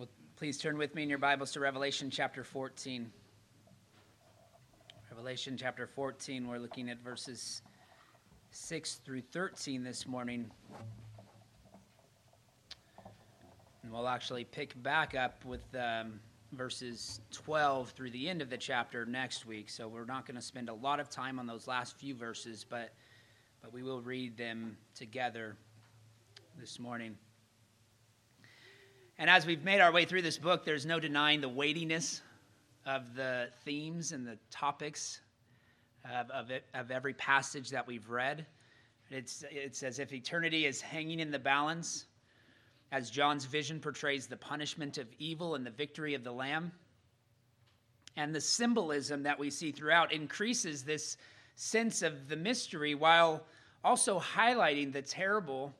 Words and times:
Well, 0.00 0.08
please 0.36 0.56
turn 0.56 0.78
with 0.78 0.94
me 0.94 1.02
in 1.02 1.10
your 1.10 1.18
Bibles 1.18 1.52
to 1.52 1.60
Revelation 1.60 2.08
chapter 2.08 2.42
14. 2.42 3.12
Revelation 5.10 5.58
chapter 5.58 5.86
14, 5.86 6.48
we're 6.48 6.56
looking 6.56 6.88
at 6.88 7.04
verses 7.04 7.60
6 8.50 8.94
through 9.04 9.20
13 9.20 9.84
this 9.84 10.06
morning. 10.06 10.50
And 13.82 13.92
we'll 13.92 14.08
actually 14.08 14.44
pick 14.44 14.82
back 14.82 15.14
up 15.14 15.44
with 15.44 15.60
um, 15.74 16.18
verses 16.52 17.20
12 17.32 17.90
through 17.90 18.12
the 18.12 18.26
end 18.26 18.40
of 18.40 18.48
the 18.48 18.56
chapter 18.56 19.04
next 19.04 19.44
week. 19.44 19.68
So 19.68 19.86
we're 19.86 20.06
not 20.06 20.24
going 20.24 20.36
to 20.36 20.40
spend 20.40 20.70
a 20.70 20.74
lot 20.74 20.98
of 20.98 21.10
time 21.10 21.38
on 21.38 21.46
those 21.46 21.68
last 21.68 21.98
few 21.98 22.14
verses, 22.14 22.64
but, 22.66 22.94
but 23.60 23.70
we 23.70 23.82
will 23.82 24.00
read 24.00 24.38
them 24.38 24.78
together 24.94 25.58
this 26.58 26.78
morning. 26.78 27.18
And 29.20 29.28
as 29.28 29.44
we've 29.44 29.62
made 29.62 29.82
our 29.82 29.92
way 29.92 30.06
through 30.06 30.22
this 30.22 30.38
book, 30.38 30.64
there's 30.64 30.86
no 30.86 30.98
denying 30.98 31.42
the 31.42 31.48
weightiness 31.48 32.22
of 32.86 33.14
the 33.14 33.50
themes 33.66 34.12
and 34.12 34.26
the 34.26 34.38
topics 34.50 35.20
of, 36.10 36.30
of, 36.30 36.50
it, 36.50 36.64
of 36.72 36.90
every 36.90 37.12
passage 37.12 37.68
that 37.68 37.86
we've 37.86 38.08
read. 38.08 38.46
It's, 39.10 39.44
it's 39.50 39.82
as 39.82 39.98
if 39.98 40.14
eternity 40.14 40.64
is 40.64 40.80
hanging 40.80 41.20
in 41.20 41.30
the 41.30 41.38
balance 41.38 42.06
as 42.92 43.10
John's 43.10 43.44
vision 43.44 43.78
portrays 43.78 44.26
the 44.26 44.38
punishment 44.38 44.96
of 44.96 45.06
evil 45.18 45.54
and 45.54 45.66
the 45.66 45.70
victory 45.70 46.14
of 46.14 46.24
the 46.24 46.32
Lamb. 46.32 46.72
And 48.16 48.34
the 48.34 48.40
symbolism 48.40 49.22
that 49.24 49.38
we 49.38 49.50
see 49.50 49.70
throughout 49.70 50.14
increases 50.14 50.82
this 50.82 51.18
sense 51.56 52.00
of 52.00 52.26
the 52.30 52.36
mystery 52.36 52.94
while 52.94 53.44
also 53.84 54.18
highlighting 54.18 54.94
the 54.94 55.02
terrible 55.02 55.74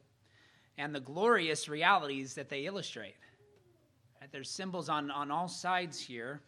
and 0.76 0.94
the 0.94 1.00
glorious 1.00 1.70
realities 1.70 2.34
that 2.34 2.50
they 2.50 2.66
illustrate. 2.66 3.14
There's 4.32 4.50
symbols 4.50 4.88
on, 4.88 5.10
on 5.10 5.30
all 5.30 5.48
sides 5.48 5.98
here. 5.98 6.40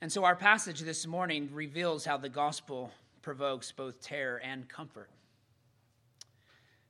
And 0.00 0.10
so 0.10 0.24
our 0.24 0.36
passage 0.36 0.80
this 0.80 1.06
morning 1.06 1.48
reveals 1.52 2.04
how 2.04 2.16
the 2.16 2.28
gospel 2.28 2.90
provokes 3.22 3.72
both 3.72 4.00
terror 4.00 4.38
and 4.38 4.68
comfort. 4.68 5.10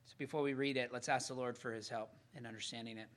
So 0.06 0.14
before 0.18 0.42
we 0.42 0.52
read 0.54 0.76
it, 0.76 0.92
let's 0.92 1.08
ask 1.08 1.28
the 1.28 1.34
Lord 1.34 1.56
for 1.56 1.72
his 1.72 1.88
help 1.88 2.10
in 2.36 2.46
understanding 2.46 2.98
it. 2.98 3.08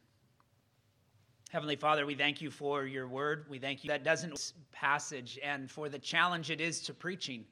Heavenly 1.52 1.76
Father, 1.76 2.06
we 2.06 2.16
thank 2.16 2.42
you 2.42 2.50
for 2.50 2.86
your 2.86 3.08
word. 3.08 3.46
We 3.50 3.60
thank 3.60 3.84
you 3.84 3.90
that 3.90 4.04
doesn't 4.04 4.54
passage 4.72 5.38
and 5.44 5.70
for 5.70 5.90
the 5.90 6.00
challenge 6.00 6.50
it 6.50 6.62
is 6.62 6.82
to 6.82 6.94
preaching. 6.94 7.46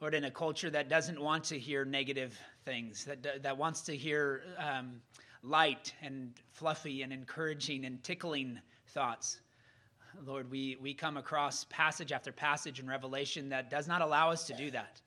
Lord, 0.00 0.14
in 0.14 0.24
a 0.24 0.30
culture 0.30 0.70
that 0.70 0.88
doesn't 0.88 1.20
want 1.20 1.44
to 1.44 1.58
hear 1.58 1.84
negative 1.84 2.38
things, 2.64 3.04
that, 3.04 3.42
that 3.42 3.56
wants 3.56 3.82
to 3.82 3.96
hear 3.96 4.42
um, 4.58 5.00
light 5.44 5.94
and 6.02 6.32
fluffy 6.52 7.02
and 7.02 7.12
encouraging 7.12 7.84
and 7.84 8.02
tickling 8.02 8.58
thoughts. 8.88 9.40
Lord, 10.24 10.50
we, 10.50 10.76
we 10.80 10.94
come 10.94 11.16
across 11.16 11.64
passage 11.64 12.12
after 12.12 12.32
passage 12.32 12.80
in 12.80 12.86
Revelation 12.86 13.48
that 13.50 13.70
does 13.70 13.86
not 13.86 14.00
allow 14.00 14.30
us 14.30 14.46
to 14.46 14.54
do 14.54 14.70
that. 14.70 15.00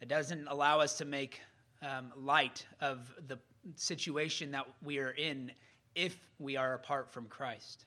It 0.00 0.08
doesn't 0.08 0.46
allow 0.48 0.80
us 0.80 0.98
to 0.98 1.04
make 1.04 1.40
um, 1.82 2.12
light 2.16 2.66
of 2.80 3.14
the 3.28 3.38
situation 3.76 4.50
that 4.50 4.66
we 4.84 4.98
are 4.98 5.12
in 5.12 5.50
if 5.94 6.16
we 6.38 6.56
are 6.56 6.74
apart 6.74 7.10
from 7.10 7.26
Christ. 7.26 7.86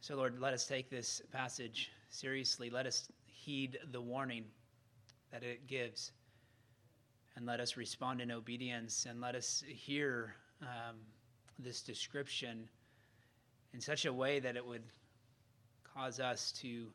So, 0.00 0.16
Lord, 0.16 0.40
let 0.40 0.54
us 0.54 0.66
take 0.66 0.88
this 0.88 1.20
passage 1.32 1.90
seriously. 2.08 2.70
Let 2.70 2.86
us 2.86 3.08
heed 3.26 3.78
the 3.90 4.00
warning 4.00 4.44
that 5.32 5.42
it 5.42 5.66
gives 5.66 6.12
and 7.36 7.44
let 7.44 7.60
us 7.60 7.76
respond 7.76 8.20
in 8.20 8.30
obedience 8.30 9.06
and 9.08 9.20
let 9.20 9.34
us 9.34 9.62
hear 9.68 10.34
um, 10.62 10.96
this 11.58 11.82
description 11.82 12.68
in 13.74 13.80
such 13.80 14.06
a 14.06 14.12
way 14.12 14.40
that 14.40 14.56
it 14.56 14.66
would 14.66 14.82
cause 15.94 16.18
us 16.18 16.50
to 16.52 16.86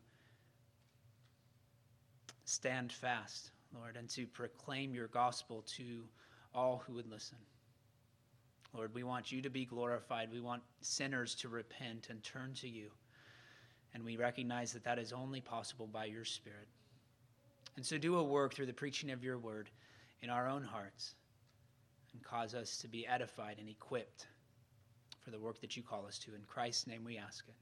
stand 2.44 2.92
fast, 2.92 3.50
Lord, 3.74 3.96
and 3.96 4.08
to 4.10 4.26
proclaim 4.26 4.94
your 4.94 5.06
gospel 5.08 5.64
to 5.76 6.02
all 6.54 6.82
who 6.86 6.94
would 6.94 7.08
listen. 7.08 7.38
Lord, 8.74 8.92
we 8.94 9.04
want 9.04 9.30
you 9.30 9.42
to 9.42 9.50
be 9.50 9.64
glorified. 9.64 10.32
We 10.32 10.40
want 10.40 10.62
sinners 10.80 11.34
to 11.36 11.48
repent 11.48 12.08
and 12.10 12.22
turn 12.22 12.54
to 12.54 12.68
you. 12.68 12.90
And 13.94 14.02
we 14.02 14.16
recognize 14.16 14.72
that 14.72 14.84
that 14.84 14.98
is 14.98 15.12
only 15.12 15.40
possible 15.40 15.86
by 15.86 16.06
your 16.06 16.24
Spirit. 16.24 16.66
And 17.76 17.84
so 17.84 17.98
do 17.98 18.16
a 18.16 18.22
work 18.22 18.54
through 18.54 18.66
the 18.66 18.72
preaching 18.72 19.10
of 19.10 19.22
your 19.22 19.38
word 19.38 19.70
in 20.22 20.30
our 20.30 20.48
own 20.48 20.62
hearts 20.62 21.14
and 22.12 22.22
cause 22.22 22.54
us 22.54 22.78
to 22.78 22.88
be 22.88 23.06
edified 23.06 23.56
and 23.58 23.68
equipped 23.68 24.26
for 25.20 25.30
the 25.30 25.38
work 25.38 25.60
that 25.60 25.76
you 25.76 25.82
call 25.82 26.06
us 26.06 26.18
to. 26.18 26.34
In 26.34 26.42
Christ's 26.46 26.86
name 26.86 27.04
we 27.04 27.18
ask 27.18 27.44
it. 27.48 27.54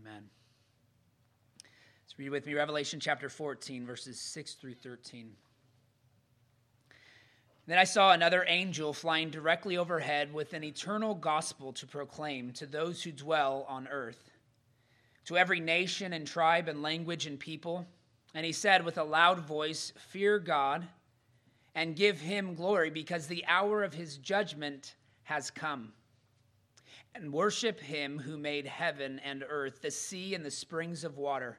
Amen. 0.00 0.24
Let's 2.04 2.18
read 2.18 2.30
with 2.30 2.46
me 2.46 2.54
Revelation 2.54 3.00
chapter 3.00 3.28
14, 3.28 3.86
verses 3.86 4.20
6 4.20 4.54
through 4.54 4.74
13. 4.74 5.30
Then 7.66 7.78
I 7.78 7.84
saw 7.84 8.12
another 8.12 8.44
angel 8.46 8.92
flying 8.92 9.30
directly 9.30 9.78
overhead 9.78 10.34
with 10.34 10.52
an 10.52 10.62
eternal 10.62 11.14
gospel 11.14 11.72
to 11.74 11.86
proclaim 11.86 12.52
to 12.52 12.66
those 12.66 13.02
who 13.02 13.10
dwell 13.10 13.64
on 13.68 13.88
earth, 13.88 14.30
to 15.24 15.38
every 15.38 15.60
nation 15.60 16.12
and 16.12 16.26
tribe 16.26 16.68
and 16.68 16.82
language 16.82 17.26
and 17.26 17.40
people. 17.40 17.86
And 18.34 18.44
he 18.44 18.52
said 18.52 18.84
with 18.84 18.98
a 18.98 19.04
loud 19.04 19.38
voice, 19.40 19.94
Fear 20.10 20.40
God 20.40 20.86
and 21.74 21.96
give 21.96 22.20
him 22.20 22.54
glory 22.54 22.90
because 22.90 23.26
the 23.26 23.44
hour 23.46 23.82
of 23.82 23.94
his 23.94 24.16
judgment 24.18 24.94
has 25.24 25.50
come. 25.50 25.92
And 27.14 27.32
worship 27.32 27.80
him 27.80 28.18
who 28.18 28.36
made 28.36 28.66
heaven 28.66 29.20
and 29.24 29.44
earth, 29.48 29.82
the 29.82 29.90
sea 29.90 30.34
and 30.34 30.44
the 30.44 30.50
springs 30.50 31.04
of 31.04 31.16
water. 31.16 31.58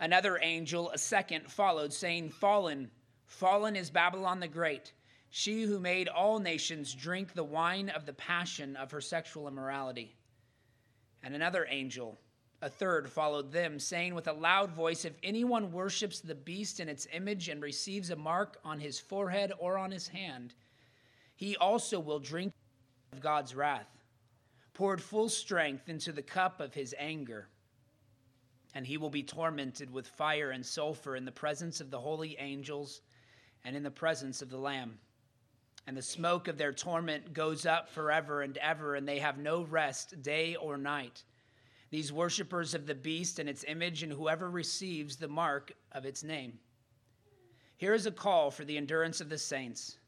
Another 0.00 0.38
angel, 0.42 0.90
a 0.90 0.98
second, 0.98 1.50
followed, 1.50 1.92
saying, 1.92 2.30
Fallen, 2.30 2.90
fallen 3.26 3.76
is 3.76 3.90
Babylon 3.90 4.40
the 4.40 4.48
Great, 4.48 4.92
she 5.30 5.62
who 5.62 5.78
made 5.78 6.08
all 6.08 6.40
nations 6.40 6.92
drink 6.94 7.32
the 7.32 7.44
wine 7.44 7.88
of 7.88 8.04
the 8.04 8.12
passion 8.12 8.76
of 8.76 8.90
her 8.90 9.00
sexual 9.00 9.48
immorality. 9.48 10.16
And 11.22 11.34
another 11.34 11.66
angel, 11.70 12.18
a 12.62 12.68
third 12.68 13.10
followed 13.10 13.50
them, 13.50 13.80
saying 13.80 14.14
with 14.14 14.28
a 14.28 14.32
loud 14.32 14.70
voice 14.70 15.04
If 15.04 15.14
anyone 15.24 15.72
worships 15.72 16.20
the 16.20 16.36
beast 16.36 16.78
in 16.78 16.88
its 16.88 17.08
image 17.12 17.48
and 17.48 17.60
receives 17.60 18.10
a 18.10 18.16
mark 18.16 18.58
on 18.64 18.78
his 18.78 19.00
forehead 19.00 19.52
or 19.58 19.76
on 19.76 19.90
his 19.90 20.06
hand, 20.06 20.54
he 21.34 21.56
also 21.56 21.98
will 21.98 22.20
drink 22.20 22.52
of 23.12 23.20
God's 23.20 23.56
wrath, 23.56 23.88
poured 24.74 25.02
full 25.02 25.28
strength 25.28 25.88
into 25.88 26.12
the 26.12 26.22
cup 26.22 26.60
of 26.60 26.72
his 26.72 26.94
anger. 26.98 27.48
And 28.74 28.86
he 28.86 28.96
will 28.96 29.10
be 29.10 29.24
tormented 29.24 29.90
with 29.90 30.06
fire 30.06 30.52
and 30.52 30.64
sulfur 30.64 31.16
in 31.16 31.24
the 31.24 31.32
presence 31.32 31.80
of 31.80 31.90
the 31.90 32.00
holy 32.00 32.36
angels 32.38 33.02
and 33.64 33.76
in 33.76 33.82
the 33.82 33.90
presence 33.90 34.40
of 34.40 34.50
the 34.50 34.56
Lamb. 34.56 34.98
And 35.88 35.96
the 35.96 36.02
smoke 36.02 36.46
of 36.46 36.58
their 36.58 36.72
torment 36.72 37.34
goes 37.34 37.66
up 37.66 37.88
forever 37.88 38.42
and 38.42 38.56
ever, 38.58 38.94
and 38.94 39.06
they 39.06 39.18
have 39.18 39.36
no 39.36 39.64
rest 39.64 40.22
day 40.22 40.54
or 40.54 40.78
night 40.78 41.24
these 41.92 42.10
worshippers 42.10 42.72
of 42.72 42.86
the 42.86 42.94
beast 42.94 43.38
and 43.38 43.50
its 43.50 43.66
image, 43.68 44.02
and 44.02 44.10
whoever 44.10 44.50
receives 44.50 45.16
the 45.16 45.28
mark 45.28 45.72
of 45.92 46.06
its 46.06 46.24
name. 46.24 46.58
Here 47.76 47.92
is 47.92 48.06
a 48.06 48.10
call 48.10 48.50
for 48.50 48.64
the 48.64 48.78
endurance 48.78 49.20
of 49.20 49.28
the 49.28 49.36
saints, 49.36 49.98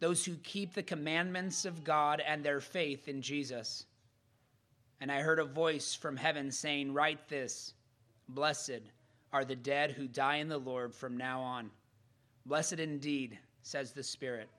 those 0.00 0.22
who 0.22 0.34
keep 0.42 0.74
the 0.74 0.82
commandments 0.82 1.64
of 1.64 1.82
God 1.82 2.20
and 2.20 2.44
their 2.44 2.60
faith 2.60 3.08
in 3.08 3.22
Jesus. 3.22 3.86
And 5.00 5.10
I 5.10 5.22
heard 5.22 5.38
a 5.38 5.46
voice 5.46 5.94
from 5.94 6.14
heaven 6.14 6.52
saying, 6.52 6.92
Write 6.92 7.26
this 7.26 7.72
Blessed 8.28 8.82
are 9.32 9.46
the 9.46 9.56
dead 9.56 9.92
who 9.92 10.06
die 10.06 10.36
in 10.36 10.48
the 10.48 10.58
Lord 10.58 10.94
from 10.94 11.16
now 11.16 11.40
on. 11.40 11.70
Blessed 12.44 12.80
indeed, 12.80 13.38
says 13.62 13.92
the 13.92 14.02
Spirit. 14.02 14.50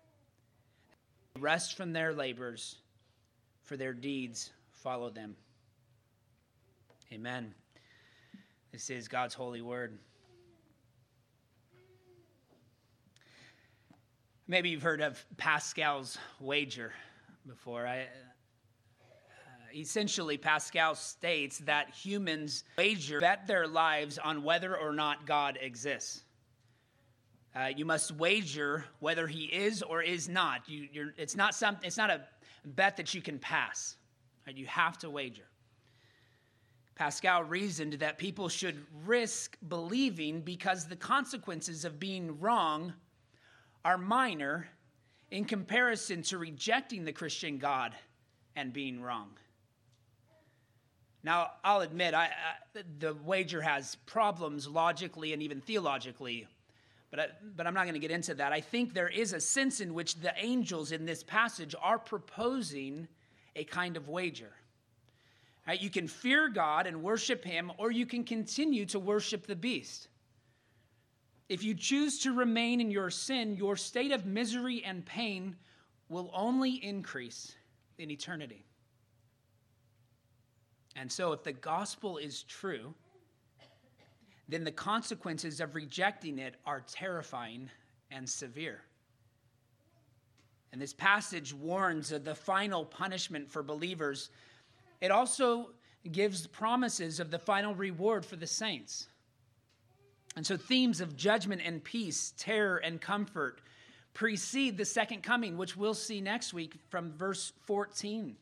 Rest 1.37 1.77
from 1.77 1.93
their 1.93 2.11
labors, 2.11 2.79
for 3.61 3.77
their 3.77 3.93
deeds 3.93 4.49
follow 4.71 5.11
them. 5.11 5.35
Amen. 7.11 7.53
This 8.71 8.89
is 8.89 9.07
God's 9.07 9.35
holy 9.35 9.61
word. 9.61 9.99
Maybe 14.47 14.69
you've 14.69 14.81
heard 14.81 15.01
of 15.01 15.23
Pascal's 15.37 16.17
wager 16.39 16.93
before. 17.47 17.85
I, 17.85 18.01
uh, 18.01 18.05
essentially, 19.73 20.37
Pascal 20.37 20.95
states 20.95 21.59
that 21.59 21.91
humans 21.91 22.63
wager, 22.75 23.19
bet 23.19 23.45
their 23.45 23.67
lives 23.67 24.17
on 24.17 24.43
whether 24.43 24.75
or 24.75 24.91
not 24.91 25.27
God 25.27 25.59
exists. 25.61 26.23
Uh, 27.55 27.67
you 27.75 27.85
must 27.85 28.11
wager 28.13 28.83
whether 28.99 29.27
he 29.27 29.45
is 29.45 29.83
or 29.83 30.01
is 30.01 30.27
not. 30.27 30.67
You, 30.67 31.11
it's 31.17 31.35
not 31.35 31.53
some, 31.53 31.77
It's 31.83 31.97
not 31.97 32.09
a 32.09 32.21
bet 32.65 32.97
that 32.97 33.13
you 33.13 33.21
can 33.21 33.37
pass. 33.37 33.95
Right? 34.45 34.55
You 34.55 34.65
have 34.65 34.97
to 34.99 35.09
wager. 35.09 35.45
Pascal 36.95 37.43
reasoned 37.43 37.93
that 37.93 38.17
people 38.17 38.47
should 38.47 38.85
risk 39.05 39.57
believing 39.67 40.41
because 40.41 40.85
the 40.85 40.95
consequences 40.95 41.83
of 41.83 41.99
being 41.99 42.39
wrong 42.39 42.93
are 43.83 43.97
minor 43.97 44.67
in 45.29 45.43
comparison 45.43 46.21
to 46.23 46.37
rejecting 46.37 47.03
the 47.03 47.11
Christian 47.11 47.57
God 47.57 47.93
and 48.55 48.71
being 48.71 49.01
wrong. 49.01 49.31
Now, 51.21 51.51
I'll 51.63 51.81
admit, 51.81 52.13
I, 52.13 52.25
I, 52.25 52.81
the 52.99 53.15
wager 53.25 53.61
has 53.61 53.95
problems 54.05 54.67
logically 54.67 55.33
and 55.33 55.41
even 55.41 55.59
theologically, 55.59 56.47
but, 57.09 57.19
I, 57.19 57.27
but 57.55 57.67
I'm 57.67 57.73
not 57.73 57.83
going 57.83 57.95
to 57.95 57.99
get 57.99 58.11
into 58.11 58.35
that. 58.35 58.53
I 58.53 58.61
think 58.61 58.93
there 58.93 59.09
is 59.09 59.33
a 59.33 59.39
sense 59.39 59.81
in 59.81 59.93
which 59.93 60.15
the 60.15 60.33
angels 60.37 60.91
in 60.91 61.05
this 61.05 61.23
passage 61.23 61.75
are 61.81 61.99
proposing 61.99 63.07
a 63.55 63.63
kind 63.63 63.97
of 63.97 64.07
wager. 64.07 64.53
Right? 65.67 65.81
You 65.81 65.89
can 65.89 66.07
fear 66.07 66.49
God 66.49 66.85
and 66.85 67.01
worship 67.01 67.43
Him, 67.43 67.71
or 67.77 67.91
you 67.91 68.05
can 68.05 68.23
continue 68.23 68.85
to 68.87 68.99
worship 68.99 69.47
the 69.47 69.55
beast. 69.55 70.07
If 71.49 71.63
you 71.63 71.75
choose 71.75 72.19
to 72.19 72.33
remain 72.33 72.81
in 72.81 72.91
your 72.91 73.09
sin, 73.09 73.55
your 73.55 73.75
state 73.75 74.11
of 74.11 74.25
misery 74.25 74.83
and 74.83 75.05
pain 75.05 75.55
will 76.09 76.31
only 76.33 76.71
increase 76.71 77.55
in 77.97 78.11
eternity. 78.11 78.65
And 80.95 81.11
so, 81.11 81.33
if 81.33 81.43
the 81.43 81.51
gospel 81.51 82.17
is 82.17 82.43
true, 82.43 82.93
then 84.47 84.63
the 84.63 84.71
consequences 84.71 85.59
of 85.59 85.75
rejecting 85.75 86.39
it 86.39 86.55
are 86.65 86.81
terrifying 86.87 87.69
and 88.11 88.29
severe. 88.29 88.81
And 90.71 90.81
this 90.81 90.93
passage 90.93 91.53
warns 91.53 92.11
of 92.11 92.23
the 92.23 92.35
final 92.35 92.85
punishment 92.85 93.49
for 93.49 93.63
believers. 93.63 94.29
It 95.01 95.11
also 95.11 95.71
gives 96.11 96.47
promises 96.47 97.19
of 97.19 97.31
the 97.31 97.39
final 97.39 97.75
reward 97.75 98.25
for 98.25 98.35
the 98.35 98.47
saints. 98.47 99.07
And 100.35 100.45
so, 100.45 100.57
themes 100.57 101.01
of 101.01 101.15
judgment 101.15 101.61
and 101.63 101.83
peace, 101.83 102.33
terror 102.37 102.77
and 102.77 102.99
comfort 102.99 103.61
precede 104.13 104.77
the 104.77 104.85
second 104.85 105.23
coming, 105.23 105.57
which 105.57 105.75
we'll 105.77 105.93
see 105.93 106.21
next 106.21 106.53
week 106.53 106.77
from 106.89 107.11
verse 107.13 107.53
14 107.65 108.35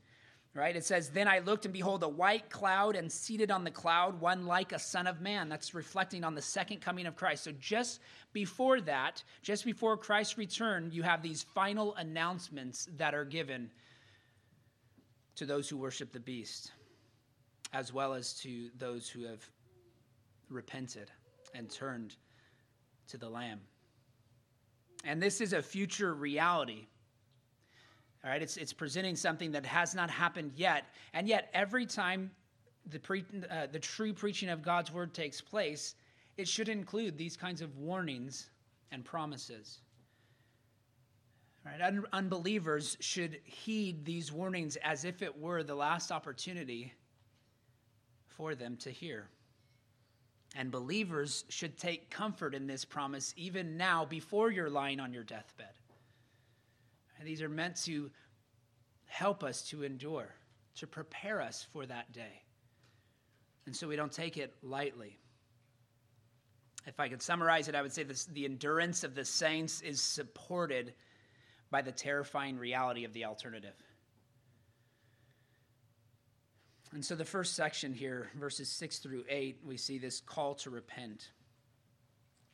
right? 0.56 0.76
It 0.76 0.86
says, 0.86 1.10
Then 1.10 1.28
I 1.28 1.40
looked, 1.40 1.66
and 1.66 1.74
behold, 1.74 2.04
a 2.04 2.08
white 2.08 2.50
cloud, 2.50 2.96
and 2.96 3.12
seated 3.12 3.52
on 3.52 3.64
the 3.64 3.72
cloud, 3.72 4.20
one 4.20 4.46
like 4.46 4.72
a 4.72 4.80
son 4.80 5.08
of 5.08 5.22
man. 5.22 5.50
That's 5.50 5.74
reflecting 5.74 6.24
on 6.24 6.36
the 6.36 6.42
second 6.42 6.82
coming 6.82 7.06
of 7.06 7.16
Christ. 7.16 7.44
So 7.44 7.52
just 7.60 8.00
before 8.34 8.82
that, 8.82 9.24
just 9.42 9.66
before 9.66 9.98
Christ's 9.98 10.38
return, 10.38 10.90
you 10.92 11.04
have 11.04 11.22
these 11.22 11.44
final 11.44 11.96
announcements 11.96 12.88
that 12.98 13.14
are 13.14 13.26
given 13.26 13.72
to 15.36 15.46
those 15.46 15.70
who 15.70 15.78
worship 15.78 16.12
the 16.12 16.20
beast, 16.20 16.72
as 17.74 17.92
well 17.94 18.14
as 18.14 18.34
to 18.42 18.70
those 18.78 19.10
who 19.10 19.24
have 19.24 19.44
repented 20.50 21.12
and 21.56 21.70
turned 21.70 22.16
to 23.08 23.18
the 23.18 23.30
Lamb. 23.30 23.62
And 25.04 25.22
this 25.22 25.42
is 25.42 25.54
a 25.54 25.62
future 25.62 26.14
reality 26.14 26.88
all 28.24 28.30
right, 28.30 28.42
it's, 28.42 28.56
it's 28.56 28.72
presenting 28.72 29.18
something 29.18 29.52
that 29.52 29.66
has 29.66 29.94
not 29.94 30.10
happened 30.10 30.54
yet. 30.56 30.86
And 31.14 31.28
yet, 31.28 31.50
every 31.54 31.86
time 31.86 32.32
the, 32.90 33.00
pre, 33.00 33.26
uh, 33.52 33.68
the 33.70 33.80
true 33.80 34.14
preaching 34.14 34.50
of 34.50 34.62
God's 34.62 34.94
word 34.94 35.14
takes 35.14 35.42
place, 35.42 35.96
it 36.38 36.48
should 36.48 36.70
include 36.70 37.18
these 37.18 37.36
kinds 37.36 37.62
of 37.62 37.78
warnings 37.78 38.50
and 38.92 39.04
promises. 39.04 39.80
Right? 41.66 41.82
Un- 41.82 42.06
unbelievers 42.12 42.98
should 43.00 43.40
heed 43.46 44.06
these 44.06 44.32
warnings 44.32 44.76
as 44.78 45.06
if 45.06 45.22
it 45.22 45.40
were 45.40 45.64
the 45.64 45.76
last 45.76 46.12
opportunity 46.12 46.94
for 48.28 48.56
them 48.56 48.76
to 48.78 48.90
hear. 48.90 49.30
And 50.56 50.72
believers 50.72 51.46
should 51.50 51.78
take 51.78 52.10
comfort 52.10 52.54
in 52.54 52.68
this 52.68 52.86
promise 52.86 53.34
even 53.38 53.78
now 53.78 54.06
before 54.06 54.52
you're 54.52 54.70
lying 54.70 55.00
on 55.00 55.14
your 55.14 55.24
deathbed. 55.24 55.74
And 57.18 57.28
these 57.28 57.42
are 57.42 57.50
meant 57.50 57.78
to 57.86 58.12
help 59.06 59.44
us 59.44 59.62
to 59.70 59.84
endure, 59.84 60.36
to 60.76 60.88
prepare 60.88 61.42
us 61.42 61.66
for 61.72 61.86
that 61.86 62.12
day. 62.12 62.44
And 63.66 63.76
so 63.76 63.88
we 63.88 63.96
don't 63.96 64.12
take 64.12 64.38
it 64.38 64.54
lightly. 64.62 65.18
If 66.86 67.00
I 67.00 67.08
could 67.08 67.22
summarize 67.22 67.70
it, 67.70 67.76
I 67.76 67.82
would 67.82 67.94
say 67.94 68.04
this, 68.04 68.26
the 68.26 68.46
endurance 68.46 69.04
of 69.04 69.16
the 69.16 69.24
saints 69.24 69.82
is 69.82 70.02
supported 70.02 70.94
by 71.74 71.82
the 71.82 71.92
terrifying 71.92 72.56
reality 72.56 73.04
of 73.04 73.14
the 73.14 73.26
alternative. 73.26 73.74
And 76.94 77.04
so, 77.04 77.16
the 77.16 77.26
first 77.26 77.56
section 77.56 77.92
here, 77.92 78.30
verses 78.40 78.70
6 78.70 79.00
through 79.00 79.24
8, 79.28 79.58
we 79.66 79.76
see 79.76 79.98
this 79.98 80.22
call 80.22 80.54
to 80.54 80.70
repent. 80.70 81.32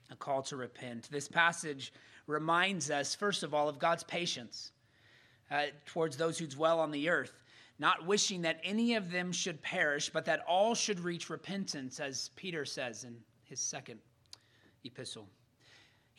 A 0.09 0.15
call 0.15 0.41
to 0.43 0.55
repent. 0.55 1.09
This 1.11 1.27
passage 1.27 1.91
reminds 2.27 2.89
us, 2.89 3.13
first 3.13 3.43
of 3.43 3.53
all, 3.53 3.67
of 3.67 3.77
God's 3.77 4.03
patience 4.05 4.71
uh, 5.51 5.65
towards 5.85 6.15
those 6.15 6.37
who 6.37 6.47
dwell 6.47 6.79
on 6.79 6.91
the 6.91 7.09
earth, 7.09 7.43
not 7.77 8.05
wishing 8.05 8.43
that 8.43 8.61
any 8.63 8.95
of 8.95 9.11
them 9.11 9.33
should 9.33 9.61
perish, 9.61 10.09
but 10.09 10.23
that 10.25 10.45
all 10.47 10.73
should 10.73 11.01
reach 11.01 11.29
repentance, 11.29 11.99
as 11.99 12.29
Peter 12.37 12.63
says 12.63 13.03
in 13.03 13.17
his 13.43 13.59
second 13.59 13.99
epistle. 14.85 15.27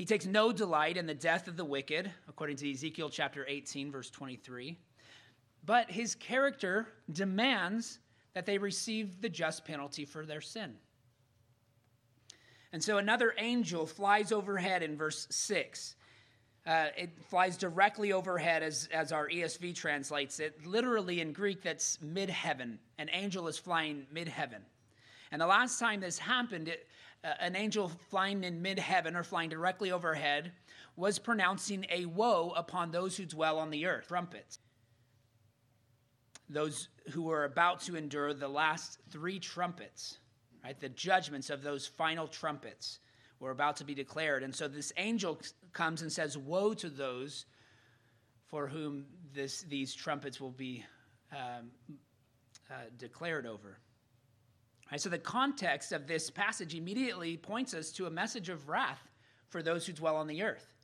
He 0.01 0.07
takes 0.07 0.25
no 0.25 0.51
delight 0.51 0.97
in 0.97 1.05
the 1.05 1.13
death 1.13 1.47
of 1.47 1.59
the 1.59 1.65
wicked, 1.67 2.11
according 2.27 2.57
to 2.57 2.71
Ezekiel 2.71 3.11
chapter 3.11 3.45
18, 3.47 3.93
verse 3.93 4.09
23. 4.09 4.79
But 5.67 5.91
his 5.91 6.15
character 6.15 6.89
demands 7.13 7.99
that 8.33 8.47
they 8.47 8.57
receive 8.57 9.21
the 9.21 9.29
just 9.29 9.67
penalty 9.67 10.07
for 10.07 10.25
their 10.25 10.41
sin. 10.41 10.73
And 12.73 12.83
so 12.83 12.97
another 12.97 13.35
angel 13.37 13.85
flies 13.85 14.33
overhead 14.33 14.83
in 14.83 14.97
verse 14.97 15.27
6 15.29 15.97
uh, 16.67 16.87
it 16.97 17.11
flies 17.29 17.59
directly 17.59 18.13
overhead, 18.15 18.63
as, 18.63 18.89
as 18.95 19.13
our 19.13 19.29
ESV 19.29 19.75
translates 19.75 20.41
it. 20.41 20.67
Literally 20.67 21.21
in 21.21 21.35
Greek, 21.35 21.63
that's 21.63 22.01
mid 22.01 22.31
heaven. 22.31 22.79
An 22.99 23.11
angel 23.13 23.49
is 23.49 23.59
flying 23.59 24.07
mid 24.11 24.29
heaven. 24.29 24.63
And 25.33 25.41
the 25.41 25.47
last 25.47 25.79
time 25.79 26.01
this 26.01 26.19
happened, 26.19 26.69
it, 26.69 26.87
uh, 27.23 27.35
an 27.41 27.57
angel 27.57 27.91
flying 28.09 28.45
in 28.45 28.63
mid 28.63 28.79
heaven 28.79 29.15
or 29.17 29.23
flying 29.23 29.51
directly 29.51 29.93
overhead 29.93 30.53
was 30.97 31.19
pronouncing 31.19 31.87
a 31.91 32.07
woe 32.07 32.53
upon 32.57 32.91
those 32.91 33.17
who 33.17 33.27
dwell 33.27 33.59
on 33.59 33.71
the 33.71 33.87
earth. 33.87 34.09
Trumpets. 34.09 34.59
Those 36.49 36.89
who 37.11 37.23
were 37.23 37.45
about 37.45 37.81
to 37.83 37.97
endure 37.97 38.35
the 38.35 38.49
last 38.49 38.99
three 39.11 39.39
trumpets, 39.39 40.19
right? 40.65 40.79
The 40.79 40.89
judgments 40.89 41.49
of 41.49 41.63
those 41.63 41.87
final 41.87 42.27
trumpets 42.27 42.99
were 43.39 43.53
about 43.53 43.77
to 43.77 43.85
be 43.85 43.95
declared. 43.95 44.43
And 44.43 44.55
so 44.55 44.67
this 44.67 44.93
angel 44.97 45.41
comes 45.73 46.03
and 46.03 46.13
says, 46.13 46.37
Woe 46.37 46.75
to 46.75 46.91
those 46.91 47.47
for 48.49 48.67
whom 48.67 49.07
this, 49.33 49.63
these 49.63 49.95
trumpets 49.95 50.41
will 50.41 50.51
be 50.51 50.85
um, 51.33 51.71
uh, 52.69 52.75
declared 52.99 53.47
over. 53.47 53.79
Right, 54.91 55.01
so 55.01 55.09
the 55.09 55.19
context 55.19 55.93
of 55.93 56.07
this 56.07 56.31
passage 56.31 56.75
immediately 56.75 57.37
points 57.37 57.75
us 57.75 57.91
to 57.93 58.07
a 58.07 58.11
message 58.11 58.49
of 58.49 58.69
wrath 58.69 59.01
for 59.49 59.63
those 59.63 59.87
who 59.87 59.93
dwell 59.93 60.17
on 60.17 60.27
the 60.27 60.43
earth. 60.43 60.75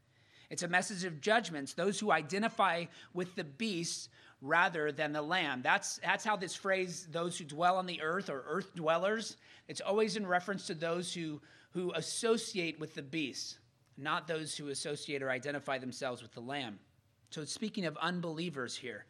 It's 0.48 0.62
a 0.62 0.68
message 0.68 1.04
of 1.04 1.20
judgments, 1.20 1.72
those 1.72 1.98
who 1.98 2.12
identify 2.12 2.84
with 3.14 3.34
the 3.34 3.44
beast 3.44 4.08
rather 4.40 4.92
than 4.92 5.12
the 5.12 5.22
lamb. 5.22 5.60
That's, 5.62 5.98
that's 5.98 6.24
how 6.24 6.36
this 6.36 6.54
phrase, 6.54 7.08
those 7.10 7.36
who 7.36 7.44
dwell 7.44 7.78
on 7.78 7.86
the 7.86 8.00
earth 8.00 8.30
or 8.30 8.44
earth 8.46 8.74
dwellers, 8.76 9.36
it's 9.66 9.80
always 9.80 10.16
in 10.16 10.26
reference 10.26 10.66
to 10.68 10.74
those 10.74 11.12
who, 11.12 11.40
who 11.70 11.92
associate 11.94 12.78
with 12.78 12.94
the 12.94 13.02
beast 13.02 13.58
not 13.96 14.26
those 14.26 14.56
who 14.56 14.68
associate 14.68 15.22
or 15.22 15.30
identify 15.30 15.78
themselves 15.78 16.22
with 16.22 16.32
the 16.32 16.40
Lamb. 16.40 16.78
So 17.30 17.42
it's 17.42 17.52
speaking 17.52 17.86
of 17.86 17.96
unbelievers 17.96 18.76
here. 18.76 19.06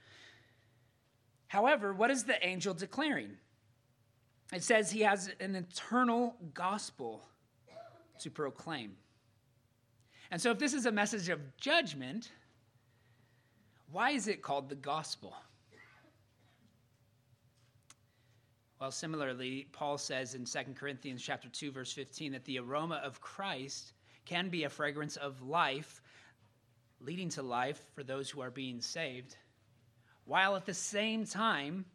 However, 1.49 1.93
what 1.93 2.11
is 2.11 2.25
the 2.25 2.45
angel 2.47 2.75
declaring? 2.75 3.37
It 4.53 4.62
says 4.62 4.91
he 4.91 5.00
has 5.00 5.31
an 5.41 5.57
eternal 5.57 6.37
gospel 6.55 7.26
to 8.21 8.31
proclaim. 8.31 8.97
And 10.31 10.41
so, 10.41 10.50
if 10.50 10.59
this 10.59 10.75
is 10.75 10.87
a 10.87 10.93
message 10.93 11.29
of 11.29 11.41
judgment, 11.57 12.31
why 13.91 14.11
is 14.11 14.29
it 14.29 14.43
called 14.43 14.69
the 14.69 14.75
gospel? 14.76 15.35
Well, 18.81 18.91
similarly, 18.91 19.69
Paul 19.73 19.97
says 19.97 20.35
in 20.35 20.45
2 20.45 20.75
Corinthians 20.75 21.23
chapter 21.23 21.49
2 21.49 21.73
verse 21.73 21.93
15 21.93 22.33
that 22.33 22.45
the 22.45 22.59
aroma 22.59 22.97
of 22.97 23.21
Christ 23.21 23.93
can 24.26 24.49
be 24.49 24.65
a 24.65 24.69
fragrance 24.69 25.17
of 25.17 25.41
life, 25.43 26.03
leading 27.00 27.29
to 27.31 27.43
life 27.43 27.81
for 27.95 28.03
those 28.03 28.29
who 28.29 28.41
are 28.43 28.50
being 28.50 28.81
saved, 28.81 29.37
while 30.25 30.57
at 30.57 30.67
the 30.67 30.75
same 30.75 31.25
time, 31.25 31.87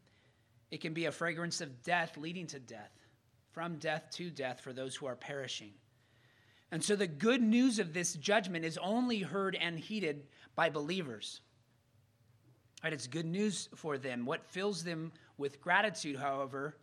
it 0.71 0.81
can 0.81 0.93
be 0.93 1.05
a 1.05 1.11
fragrance 1.11 1.61
of 1.61 1.83
death, 1.83 2.17
leading 2.17 2.47
to 2.47 2.59
death, 2.59 2.91
from 3.51 3.75
death 3.75 4.09
to 4.13 4.29
death 4.29 4.61
for 4.61 4.73
those 4.73 4.95
who 4.95 5.05
are 5.05 5.15
perishing. 5.15 5.73
And 6.71 6.81
so 6.81 6.95
the 6.95 7.07
good 7.07 7.41
news 7.41 7.79
of 7.79 7.93
this 7.93 8.13
judgment 8.13 8.63
is 8.63 8.77
only 8.77 9.19
heard 9.19 9.55
and 9.55 9.77
heeded 9.77 10.23
by 10.55 10.69
believers. 10.69 11.41
Right, 12.81 12.93
it's 12.93 13.07
good 13.07 13.25
news 13.25 13.67
for 13.75 13.97
them. 13.97 14.25
What 14.25 14.45
fills 14.45 14.83
them 14.83 15.11
with 15.37 15.61
gratitude, 15.61 16.15
however, 16.15 16.77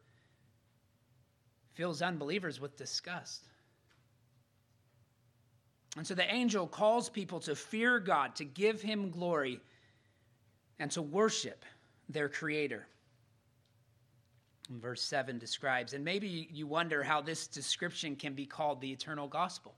fills 1.73 2.03
unbelievers 2.03 2.61
with 2.61 2.77
disgust. 2.77 3.49
And 5.97 6.07
so 6.07 6.15
the 6.15 6.33
angel 6.33 6.67
calls 6.67 7.09
people 7.09 7.41
to 7.41 7.57
fear 7.57 7.99
God, 7.99 8.37
to 8.37 8.45
give 8.45 8.83
him 8.83 9.11
glory, 9.11 9.61
and 10.79 10.91
to 10.93 11.03
worship 11.03 11.65
their 12.09 12.29
creator. 12.29 12.87
Verse 14.71 15.03
7 15.03 15.39
describes, 15.39 15.95
and 15.95 16.05
maybe 16.05 16.49
you 16.53 16.67
wonder 16.67 17.03
how 17.03 17.23
this 17.23 17.47
description 17.47 18.15
can 18.15 18.35
be 18.35 18.45
called 18.45 18.81
the 18.81 18.93
eternal 18.93 19.27
gospel 19.27 19.75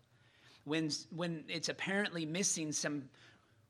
when, 0.65 0.91
when 1.15 1.45
it's 1.49 1.69
apparently 1.69 2.27
missing 2.27 2.73
some 2.73 3.05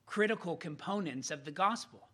critical 0.07 0.57
components 0.57 1.31
of 1.31 1.45
the 1.45 1.50
gospel. 1.50 2.09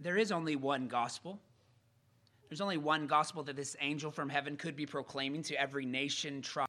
There 0.00 0.16
is 0.16 0.32
only 0.32 0.56
one 0.56 0.88
gospel. 0.88 1.38
There's 2.48 2.60
only 2.60 2.78
one 2.78 3.06
gospel 3.06 3.44
that 3.44 3.54
this 3.54 3.76
angel 3.80 4.10
from 4.10 4.28
heaven 4.28 4.56
could 4.56 4.74
be 4.74 4.86
proclaiming 4.86 5.42
to 5.44 5.60
every 5.60 5.86
nation, 5.86 6.42
tribe, 6.42 6.68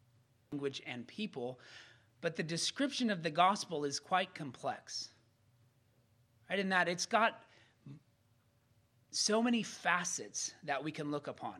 language, 0.51 0.81
and 0.85 1.07
people. 1.07 1.59
But 2.19 2.35
the 2.35 2.43
description 2.43 3.09
of 3.09 3.23
the 3.23 3.31
gospel 3.31 3.83
is 3.83 3.99
quite 3.99 4.35
complex. 4.35 5.09
Right? 6.49 6.59
In 6.59 6.69
that 6.69 6.87
it's 6.87 7.05
got 7.05 7.41
so 9.11 9.43
many 9.43 9.61
facets 9.61 10.53
that 10.63 10.83
we 10.83 10.91
can 10.91 11.11
look 11.11 11.27
upon. 11.27 11.55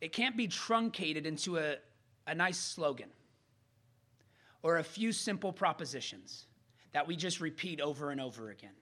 It 0.00 0.12
can't 0.12 0.36
be 0.36 0.48
truncated 0.48 1.26
into 1.26 1.58
a, 1.58 1.76
a 2.26 2.34
nice 2.34 2.58
slogan 2.58 3.08
or 4.62 4.78
a 4.78 4.84
few 4.84 5.12
simple 5.12 5.52
propositions 5.52 6.46
that 6.92 7.06
we 7.06 7.16
just 7.16 7.40
repeat 7.40 7.80
over 7.80 8.10
and 8.10 8.20
over 8.20 8.50
again. 8.50 8.74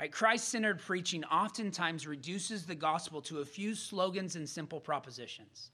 Right? 0.00 0.10
Christ-centered 0.10 0.80
preaching 0.80 1.24
oftentimes 1.24 2.06
reduces 2.06 2.66
the 2.66 2.74
gospel 2.74 3.20
to 3.22 3.40
a 3.40 3.44
few 3.44 3.74
slogans 3.74 4.36
and 4.36 4.48
simple 4.48 4.80
propositions. 4.80 5.70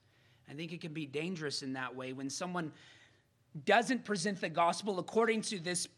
I 0.49 0.55
think 0.55 0.73
it 0.73 0.81
can 0.81 0.93
be 0.93 1.07
dangerous 1.07 1.63
in 1.63 1.73
that 1.73 1.95
way 1.95 2.13
when 2.13 2.29
someone 2.29 2.73
doesn't 3.65 4.05
present 4.05 4.41
the 4.41 4.49
gospel 4.49 4.99
according 4.99 5.43
to 5.43 5.59
this 5.59 5.89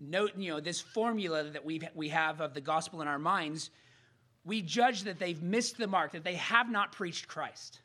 note, 0.00 0.32
you 0.36 0.52
know, 0.52 0.60
this 0.60 0.80
formula 0.80 1.44
that 1.44 1.64
we 1.64 1.80
we 1.94 2.08
have 2.08 2.40
of 2.40 2.54
the 2.54 2.60
gospel 2.60 3.02
in 3.02 3.08
our 3.08 3.18
minds. 3.18 3.70
We 4.44 4.62
judge 4.62 5.02
that 5.02 5.18
they've 5.18 5.42
missed 5.42 5.76
the 5.76 5.86
mark, 5.86 6.12
that 6.12 6.24
they 6.24 6.36
have 6.36 6.70
not 6.70 6.92
preached 6.92 7.28
Christ. 7.28 7.80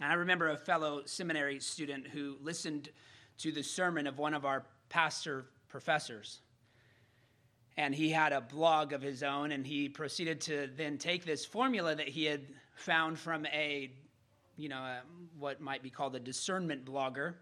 And 0.00 0.10
I 0.10 0.14
remember 0.14 0.48
a 0.48 0.56
fellow 0.56 1.02
seminary 1.04 1.60
student 1.60 2.06
who 2.06 2.36
listened 2.40 2.88
to 3.38 3.52
the 3.52 3.62
sermon 3.62 4.06
of 4.06 4.18
one 4.18 4.34
of 4.34 4.44
our 4.44 4.64
pastor 4.88 5.46
professors 5.68 6.40
and 7.76 7.94
he 7.94 8.10
had 8.10 8.32
a 8.32 8.40
blog 8.40 8.92
of 8.92 9.02
his 9.02 9.22
own 9.22 9.52
and 9.52 9.66
he 9.66 9.88
proceeded 9.88 10.40
to 10.42 10.68
then 10.76 10.98
take 10.98 11.24
this 11.24 11.44
formula 11.44 11.94
that 11.94 12.08
he 12.08 12.24
had 12.24 12.46
found 12.76 13.18
from 13.18 13.46
a 13.46 13.90
you 14.56 14.68
know 14.68 14.76
a, 14.76 15.00
what 15.38 15.60
might 15.60 15.82
be 15.82 15.90
called 15.90 16.14
a 16.14 16.20
discernment 16.20 16.84
blogger 16.84 17.34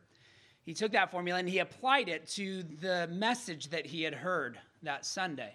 he 0.65 0.75
took 0.75 0.93
that 0.93 1.11
formula 1.11 1.39
and 1.39 1.49
he 1.49 1.59
applied 1.59 2.09
it 2.09 2.27
to 2.29 2.63
the 2.81 3.09
message 3.11 3.71
that 3.71 3.87
he 3.87 4.03
had 4.03 4.15
heard 4.15 4.59
that 4.83 5.05
sunday 5.05 5.55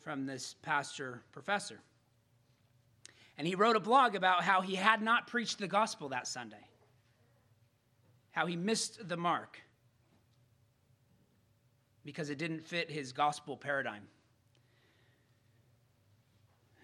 from 0.00 0.26
this 0.26 0.56
pastor 0.62 1.22
professor 1.32 1.80
and 3.38 3.46
he 3.46 3.54
wrote 3.54 3.76
a 3.76 3.80
blog 3.80 4.14
about 4.14 4.42
how 4.42 4.60
he 4.60 4.74
had 4.74 5.02
not 5.02 5.26
preached 5.26 5.58
the 5.58 5.68
gospel 5.68 6.08
that 6.08 6.26
sunday 6.26 6.66
how 8.32 8.46
he 8.46 8.56
missed 8.56 9.08
the 9.08 9.16
mark 9.16 9.60
because 12.04 12.30
it 12.30 12.38
didn't 12.38 12.66
fit 12.66 12.90
his 12.90 13.12
gospel 13.12 13.56
paradigm. 13.56 14.02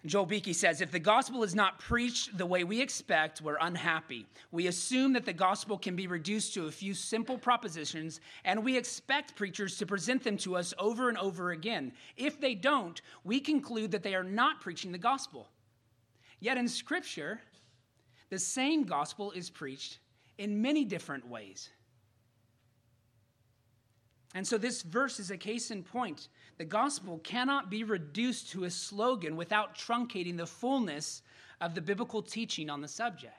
Joel 0.05 0.25
Beeke 0.25 0.55
says 0.55 0.79
if 0.79 0.91
the 0.91 0.99
gospel 0.99 1.43
is 1.43 1.53
not 1.53 1.79
preached 1.79 2.37
the 2.37 2.45
way 2.45 2.63
we 2.63 2.81
expect, 2.81 3.41
we're 3.41 3.57
unhappy. 3.59 4.25
We 4.51 4.67
assume 4.67 5.11
that 5.13 5.25
the 5.25 5.33
gospel 5.33 5.77
can 5.77 5.95
be 5.95 6.07
reduced 6.07 6.53
to 6.53 6.67
a 6.67 6.71
few 6.71 6.93
simple 6.93 7.37
propositions, 7.37 8.21
and 8.45 8.63
we 8.63 8.77
expect 8.77 9.35
preachers 9.35 9.77
to 9.77 9.85
present 9.85 10.23
them 10.23 10.37
to 10.37 10.55
us 10.55 10.73
over 10.77 11.09
and 11.09 11.17
over 11.17 11.51
again. 11.51 11.91
If 12.15 12.39
they 12.39 12.55
don't, 12.55 13.01
we 13.25 13.41
conclude 13.41 13.91
that 13.91 14.03
they 14.03 14.15
are 14.15 14.23
not 14.23 14.61
preaching 14.61 14.93
the 14.93 14.97
gospel. 14.97 15.49
Yet 16.39 16.57
in 16.57 16.69
Scripture, 16.69 17.41
the 18.29 18.39
same 18.39 18.83
gospel 18.83 19.31
is 19.31 19.49
preached 19.49 19.99
in 20.37 20.61
many 20.61 20.85
different 20.85 21.27
ways. 21.27 21.69
And 24.33 24.47
so 24.47 24.57
this 24.57 24.83
verse 24.83 25.19
is 25.19 25.31
a 25.31 25.37
case 25.37 25.71
in 25.71 25.83
point. 25.83 26.29
The 26.59 26.65
gospel 26.65 27.19
cannot 27.19 27.69
be 27.69 27.85
reduced 27.85 28.51
to 28.51 28.65
a 28.65 28.69
slogan 28.69 29.37
without 29.37 29.75
truncating 29.75 30.35
the 30.35 30.45
fullness 30.45 31.21
of 31.61 31.73
the 31.73 31.81
biblical 31.81 32.21
teaching 32.21 32.69
on 32.69 32.81
the 32.81 32.87
subject. 32.87 33.33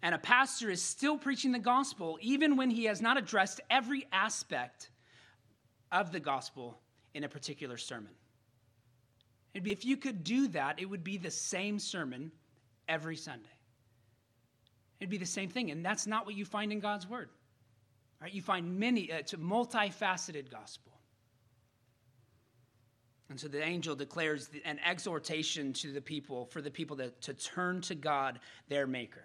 And 0.00 0.14
a 0.14 0.18
pastor 0.18 0.70
is 0.70 0.80
still 0.80 1.18
preaching 1.18 1.50
the 1.50 1.58
gospel 1.58 2.18
even 2.22 2.56
when 2.56 2.70
he 2.70 2.84
has 2.84 3.02
not 3.02 3.18
addressed 3.18 3.60
every 3.68 4.06
aspect 4.12 4.90
of 5.90 6.12
the 6.12 6.20
gospel 6.20 6.78
in 7.14 7.24
a 7.24 7.28
particular 7.28 7.76
sermon. 7.76 8.12
It'd 9.52 9.64
be, 9.64 9.72
if 9.72 9.84
you 9.84 9.96
could 9.96 10.22
do 10.22 10.46
that, 10.48 10.78
it 10.78 10.86
would 10.86 11.02
be 11.02 11.18
the 11.18 11.32
same 11.32 11.80
sermon 11.80 12.30
every 12.88 13.16
Sunday. 13.16 13.50
It'd 15.00 15.10
be 15.10 15.18
the 15.18 15.26
same 15.26 15.48
thing, 15.48 15.72
and 15.72 15.84
that's 15.84 16.06
not 16.06 16.26
what 16.26 16.36
you 16.36 16.44
find 16.44 16.70
in 16.70 16.78
God's 16.78 17.08
word. 17.08 17.28
Right? 18.22 18.32
You 18.32 18.40
find 18.40 18.78
many, 18.78 19.10
uh, 19.10 19.16
it's 19.16 19.32
a 19.32 19.38
multifaceted 19.38 20.48
gospel. 20.48 20.89
And 23.30 23.38
so 23.38 23.46
the 23.46 23.62
angel 23.62 23.94
declares 23.94 24.50
an 24.64 24.80
exhortation 24.84 25.72
to 25.74 25.92
the 25.92 26.00
people, 26.00 26.46
for 26.46 26.60
the 26.60 26.70
people 26.70 26.96
to, 26.96 27.10
to 27.10 27.32
turn 27.32 27.80
to 27.82 27.94
God, 27.94 28.40
their 28.68 28.88
maker. 28.88 29.22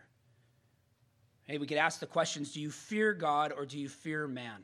Hey, 1.48 1.58
we 1.58 1.66
could 1.66 1.80
ask 1.80 2.00
the 2.00 2.06
questions 2.06 2.54
do 2.54 2.62
you 2.62 2.70
fear 2.70 3.14
God 3.14 3.52
or 3.52 3.66
do 3.66 3.80
you 3.80 3.90
fear 3.90 4.28
man? 4.28 4.62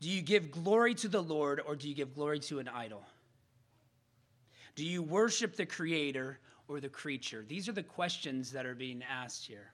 Do 0.00 0.10
you 0.10 0.20
give 0.20 0.50
glory 0.50 0.94
to 0.96 1.08
the 1.08 1.22
Lord 1.22 1.62
or 1.64 1.76
do 1.76 1.88
you 1.88 1.94
give 1.94 2.14
glory 2.14 2.40
to 2.40 2.58
an 2.58 2.68
idol? 2.68 3.02
Do 4.74 4.84
you 4.84 5.02
worship 5.02 5.54
the 5.54 5.64
Creator 5.64 6.40
or 6.66 6.80
the 6.80 6.88
creature? 6.88 7.44
These 7.48 7.68
are 7.68 7.72
the 7.72 7.84
questions 7.84 8.50
that 8.50 8.66
are 8.66 8.74
being 8.74 9.02
asked 9.08 9.46
here 9.46 9.72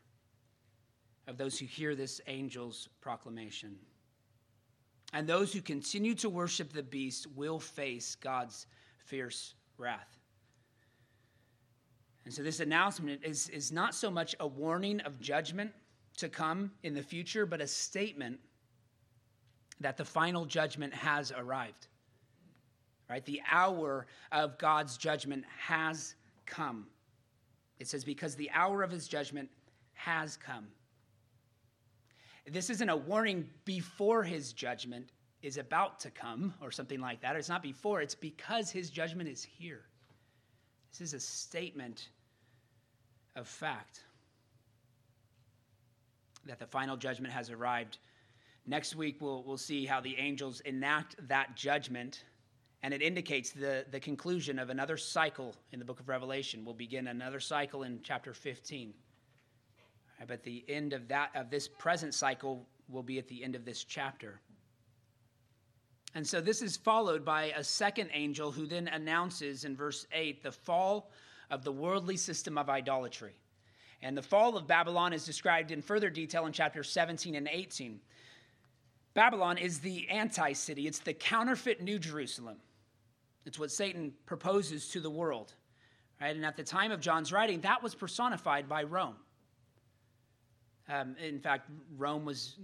of 1.26 1.38
those 1.38 1.58
who 1.58 1.64
hear 1.64 1.94
this 1.94 2.20
angel's 2.26 2.90
proclamation. 3.00 3.76
And 5.12 5.26
those 5.26 5.52
who 5.52 5.60
continue 5.60 6.14
to 6.16 6.28
worship 6.28 6.72
the 6.72 6.82
beast 6.82 7.26
will 7.34 7.58
face 7.58 8.14
God's 8.14 8.66
fierce 9.04 9.54
wrath. 9.76 10.18
And 12.24 12.32
so, 12.32 12.42
this 12.42 12.60
announcement 12.60 13.24
is, 13.24 13.48
is 13.48 13.72
not 13.72 13.94
so 13.94 14.10
much 14.10 14.36
a 14.38 14.46
warning 14.46 15.00
of 15.00 15.20
judgment 15.20 15.72
to 16.18 16.28
come 16.28 16.70
in 16.82 16.94
the 16.94 17.02
future, 17.02 17.46
but 17.46 17.60
a 17.60 17.66
statement 17.66 18.38
that 19.80 19.96
the 19.96 20.04
final 20.04 20.44
judgment 20.44 20.94
has 20.94 21.32
arrived. 21.32 21.88
Right? 23.08 23.24
The 23.24 23.40
hour 23.50 24.06
of 24.30 24.58
God's 24.58 24.96
judgment 24.96 25.44
has 25.58 26.14
come. 26.46 26.86
It 27.80 27.88
says, 27.88 28.04
because 28.04 28.36
the 28.36 28.50
hour 28.50 28.82
of 28.82 28.90
his 28.90 29.08
judgment 29.08 29.48
has 29.94 30.36
come. 30.36 30.68
This 32.46 32.70
isn't 32.70 32.88
a 32.88 32.96
warning 32.96 33.48
before 33.64 34.22
his 34.22 34.52
judgment 34.52 35.10
is 35.42 35.56
about 35.56 36.00
to 36.00 36.10
come 36.10 36.54
or 36.60 36.70
something 36.70 37.00
like 37.00 37.20
that. 37.22 37.36
It's 37.36 37.48
not 37.48 37.62
before, 37.62 38.00
it's 38.00 38.14
because 38.14 38.70
his 38.70 38.90
judgment 38.90 39.28
is 39.28 39.42
here. 39.42 39.82
This 40.92 41.00
is 41.00 41.14
a 41.14 41.20
statement 41.20 42.08
of 43.36 43.46
fact 43.48 44.04
that 46.46 46.58
the 46.58 46.66
final 46.66 46.96
judgment 46.96 47.32
has 47.32 47.50
arrived. 47.50 47.98
Next 48.66 48.96
week, 48.96 49.18
we'll, 49.20 49.42
we'll 49.44 49.56
see 49.56 49.86
how 49.86 50.00
the 50.00 50.16
angels 50.18 50.60
enact 50.60 51.16
that 51.28 51.56
judgment, 51.56 52.24
and 52.82 52.92
it 52.92 53.02
indicates 53.02 53.50
the, 53.50 53.84
the 53.90 54.00
conclusion 54.00 54.58
of 54.58 54.70
another 54.70 54.96
cycle 54.96 55.54
in 55.72 55.78
the 55.78 55.84
book 55.84 56.00
of 56.00 56.08
Revelation. 56.08 56.64
We'll 56.64 56.74
begin 56.74 57.06
another 57.06 57.40
cycle 57.40 57.82
in 57.82 58.00
chapter 58.02 58.34
15. 58.34 58.94
But 60.26 60.42
the 60.42 60.64
end 60.68 60.92
of 60.92 61.08
that 61.08 61.30
of 61.34 61.50
this 61.50 61.66
present 61.66 62.14
cycle 62.14 62.66
will 62.88 63.02
be 63.02 63.18
at 63.18 63.28
the 63.28 63.42
end 63.42 63.54
of 63.54 63.64
this 63.64 63.84
chapter. 63.84 64.40
And 66.14 66.26
so 66.26 66.40
this 66.40 66.60
is 66.60 66.76
followed 66.76 67.24
by 67.24 67.52
a 67.56 67.62
second 67.62 68.10
angel 68.12 68.50
who 68.50 68.66
then 68.66 68.88
announces 68.88 69.64
in 69.64 69.76
verse 69.76 70.06
8 70.12 70.42
the 70.42 70.52
fall 70.52 71.10
of 71.50 71.64
the 71.64 71.72
worldly 71.72 72.16
system 72.16 72.58
of 72.58 72.68
idolatry. 72.68 73.36
And 74.02 74.16
the 74.16 74.22
fall 74.22 74.56
of 74.56 74.66
Babylon 74.66 75.12
is 75.12 75.24
described 75.24 75.70
in 75.70 75.82
further 75.82 76.10
detail 76.10 76.46
in 76.46 76.52
chapters 76.52 76.90
17 76.90 77.34
and 77.34 77.48
18. 77.50 78.00
Babylon 79.14 79.58
is 79.58 79.80
the 79.80 80.08
anti 80.08 80.52
city, 80.52 80.86
it's 80.86 81.00
the 81.00 81.12
counterfeit 81.12 81.80
New 81.80 81.98
Jerusalem. 81.98 82.56
It's 83.46 83.58
what 83.58 83.70
Satan 83.70 84.12
proposes 84.26 84.88
to 84.88 85.00
the 85.00 85.10
world. 85.10 85.54
Right? 86.20 86.36
And 86.36 86.44
at 86.44 86.56
the 86.56 86.62
time 86.62 86.92
of 86.92 87.00
John's 87.00 87.32
writing, 87.32 87.60
that 87.62 87.82
was 87.82 87.94
personified 87.94 88.68
by 88.68 88.82
Rome. 88.82 89.16
Um, 90.88 91.16
in 91.22 91.38
fact, 91.38 91.70
Rome 91.96 92.24
was, 92.24 92.56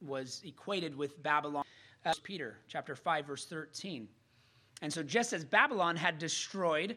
was 0.00 0.42
equated 0.44 0.96
with 0.96 1.22
Babylon. 1.22 1.64
Uh, 2.04 2.12
Peter 2.22 2.58
chapter 2.68 2.96
5, 2.96 3.26
verse 3.26 3.44
13. 3.44 4.08
And 4.82 4.92
so, 4.92 5.02
just 5.02 5.32
as 5.32 5.44
Babylon 5.44 5.94
had 5.94 6.18
destroyed 6.18 6.96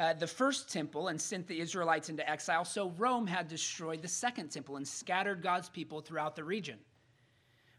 uh, 0.00 0.14
the 0.14 0.26
first 0.26 0.72
temple 0.72 1.08
and 1.08 1.20
sent 1.20 1.46
the 1.46 1.60
Israelites 1.60 2.08
into 2.08 2.28
exile, 2.28 2.64
so 2.64 2.90
Rome 2.98 3.26
had 3.26 3.46
destroyed 3.46 4.02
the 4.02 4.08
second 4.08 4.48
temple 4.48 4.76
and 4.76 4.86
scattered 4.86 5.42
God's 5.42 5.68
people 5.68 6.00
throughout 6.00 6.34
the 6.34 6.42
region. 6.42 6.78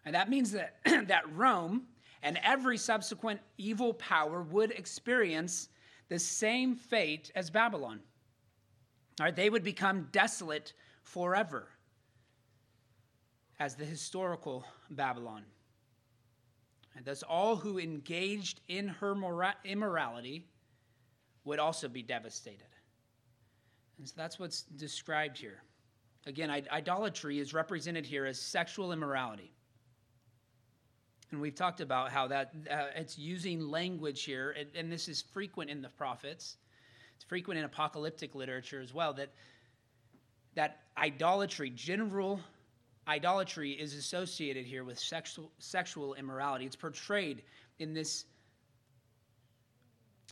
And 0.06 0.16
that 0.16 0.30
means 0.30 0.52
that, 0.52 0.78
that 0.86 1.24
Rome 1.36 1.84
and 2.24 2.40
every 2.44 2.78
subsequent 2.78 3.42
evil 3.58 3.94
power 3.96 4.44
would 4.44 4.72
experience 4.72 5.70
the 6.08 6.20
same 6.20 6.76
fate 6.76 7.32
as 7.36 7.50
Babylon. 7.50 8.00
All 9.20 9.26
right, 9.26 9.36
they 9.36 9.50
would 9.50 9.64
become 9.64 10.08
desolate 10.12 10.74
forever 11.04 11.68
as 13.62 13.76
the 13.76 13.86
historical 13.86 14.66
Babylon. 14.90 15.44
And 16.96 17.06
thus, 17.06 17.22
all 17.22 17.56
who 17.56 17.78
engaged 17.78 18.60
in 18.68 18.88
her 18.88 19.14
mora- 19.14 19.56
immorality 19.64 20.48
would 21.46 21.60
also 21.60 21.88
be 21.88 22.02
devastated. 22.02 22.66
And 24.00 24.08
so 24.10 24.16
that's 24.18 24.40
what's 24.40 24.64
described 24.64 25.38
here. 25.38 25.62
Again, 26.26 26.50
idolatry 26.50 27.38
is 27.38 27.54
represented 27.54 28.04
here 28.04 28.26
as 28.26 28.40
sexual 28.40 28.94
immorality. 28.94 29.54
And 31.30 31.40
we've 31.40 31.54
talked 31.54 31.82
about 31.82 32.12
how 32.12 32.28
that 32.30 32.54
uh, 32.70 32.86
it's 32.96 33.16
using 33.16 33.70
language 33.70 34.24
here, 34.24 34.56
and, 34.58 34.70
and 34.76 34.92
this 34.92 35.08
is 35.08 35.22
frequent 35.22 35.70
in 35.70 35.84
the 35.84 35.90
prophets. 35.90 36.58
It's 37.16 37.26
frequent 37.26 37.60
in 37.60 37.66
apocalyptic 37.66 38.34
literature 38.34 38.82
as 38.82 38.92
well 38.92 39.14
that 39.14 39.34
that 40.56 40.80
idolatry, 40.98 41.70
general 41.70 42.40
idolatry, 43.12 43.72
is 43.72 43.94
associated 43.94 44.66
here 44.66 44.86
with 44.86 44.98
sexual 44.98 45.52
sexual 45.60 46.14
immorality. 46.14 46.66
It's 46.66 46.78
portrayed 46.78 47.44
in 47.80 47.94
this 47.94 48.26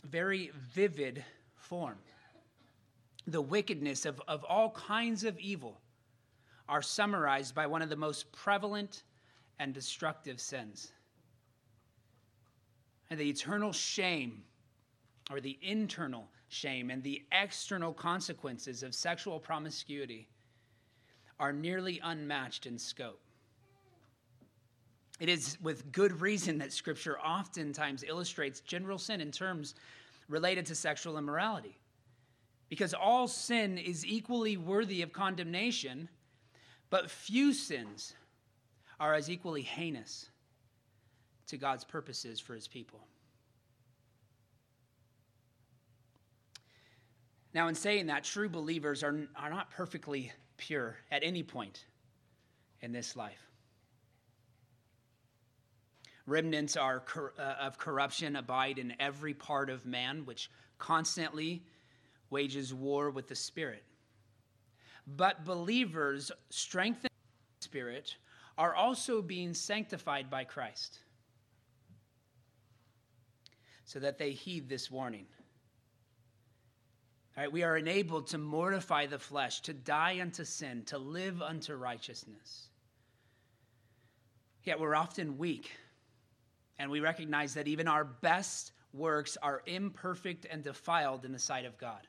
very 0.08 0.50
vivid 0.72 1.22
form. 1.56 1.98
The 3.26 3.42
wickedness 3.42 4.06
of, 4.06 4.22
of 4.26 4.44
all 4.44 4.70
kinds 4.70 5.24
of 5.24 5.38
evil 5.38 5.78
are 6.70 6.80
summarized 6.80 7.54
by 7.54 7.66
one 7.66 7.82
of 7.82 7.90
the 7.90 7.96
most 7.96 8.32
prevalent 8.32 9.02
and 9.58 9.74
destructive 9.74 10.40
sins. 10.40 10.90
And 13.10 13.20
the 13.20 13.28
eternal 13.28 13.72
shame, 13.72 14.42
or 15.30 15.40
the 15.40 15.58
internal 15.60 16.28
shame, 16.48 16.88
and 16.90 17.02
the 17.02 17.22
external 17.30 17.92
consequences 17.92 18.82
of 18.82 18.94
sexual 18.94 19.38
promiscuity 19.38 20.28
are 21.40 21.52
nearly 21.52 21.98
unmatched 22.04 22.66
in 22.66 22.78
scope. 22.78 23.18
It 25.18 25.28
is 25.28 25.58
with 25.62 25.90
good 25.90 26.20
reason 26.20 26.58
that 26.58 26.72
Scripture 26.72 27.18
oftentimes 27.18 28.04
illustrates 28.04 28.60
general 28.60 28.98
sin 28.98 29.20
in 29.20 29.32
terms 29.32 29.74
related 30.28 30.66
to 30.66 30.74
sexual 30.74 31.18
immorality. 31.18 31.76
Because 32.68 32.94
all 32.94 33.26
sin 33.26 33.78
is 33.78 34.06
equally 34.06 34.56
worthy 34.56 35.02
of 35.02 35.12
condemnation, 35.12 36.08
but 36.90 37.10
few 37.10 37.52
sins 37.52 38.14
are 39.00 39.14
as 39.14 39.28
equally 39.28 39.62
heinous 39.62 40.30
to 41.48 41.56
God's 41.56 41.84
purposes 41.84 42.38
for 42.38 42.54
his 42.54 42.68
people. 42.68 43.00
Now, 47.52 47.66
in 47.68 47.74
saying 47.74 48.06
that, 48.06 48.24
true 48.24 48.48
believers 48.48 49.02
are, 49.02 49.26
are 49.36 49.50
not 49.50 49.70
perfectly 49.70 50.32
pure 50.60 50.96
at 51.10 51.24
any 51.24 51.42
point 51.42 51.84
in 52.82 52.92
this 52.92 53.16
life. 53.16 53.50
Remnants 56.26 56.76
are, 56.76 57.02
uh, 57.38 57.42
of 57.42 57.78
corruption 57.78 58.36
abide 58.36 58.78
in 58.78 58.94
every 59.00 59.34
part 59.34 59.70
of 59.70 59.84
man, 59.86 60.24
which 60.26 60.50
constantly 60.78 61.64
wages 62.28 62.72
war 62.72 63.10
with 63.10 63.26
the 63.26 63.34
Spirit. 63.34 63.82
But 65.06 65.44
believers 65.44 66.30
strengthened 66.50 67.06
in 67.06 67.64
Spirit 67.64 68.14
are 68.56 68.74
also 68.74 69.22
being 69.22 69.54
sanctified 69.54 70.30
by 70.30 70.44
Christ 70.44 70.98
so 73.84 73.98
that 73.98 74.18
they 74.18 74.32
heed 74.32 74.68
this 74.68 74.90
warning. 74.90 75.26
Right, 77.40 77.50
we 77.50 77.62
are 77.62 77.78
enabled 77.78 78.26
to 78.28 78.38
mortify 78.38 79.06
the 79.06 79.18
flesh, 79.18 79.62
to 79.62 79.72
die 79.72 80.20
unto 80.20 80.44
sin, 80.44 80.82
to 80.88 80.98
live 80.98 81.40
unto 81.40 81.74
righteousness. 81.74 82.68
Yet 84.62 84.78
we're 84.78 84.94
often 84.94 85.38
weak, 85.38 85.70
and 86.78 86.90
we 86.90 87.00
recognize 87.00 87.54
that 87.54 87.66
even 87.66 87.88
our 87.88 88.04
best 88.04 88.72
works 88.92 89.38
are 89.42 89.62
imperfect 89.64 90.46
and 90.50 90.62
defiled 90.62 91.24
in 91.24 91.32
the 91.32 91.38
sight 91.38 91.64
of 91.64 91.78
God. 91.78 92.06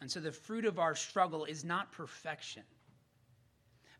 And 0.00 0.10
so 0.10 0.18
the 0.18 0.32
fruit 0.32 0.64
of 0.64 0.80
our 0.80 0.96
struggle 0.96 1.44
is 1.44 1.64
not 1.64 1.92
perfection 1.92 2.64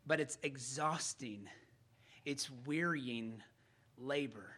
but 0.07 0.19
it's 0.19 0.39
exhausting, 0.43 1.49
it's 2.25 2.51
wearying 2.67 3.41
labor, 3.97 4.57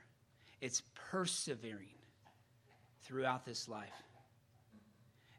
it's 0.63 0.83
persevering 0.95 1.99
throughout 3.03 3.45
this 3.45 3.69
life. 3.69 3.93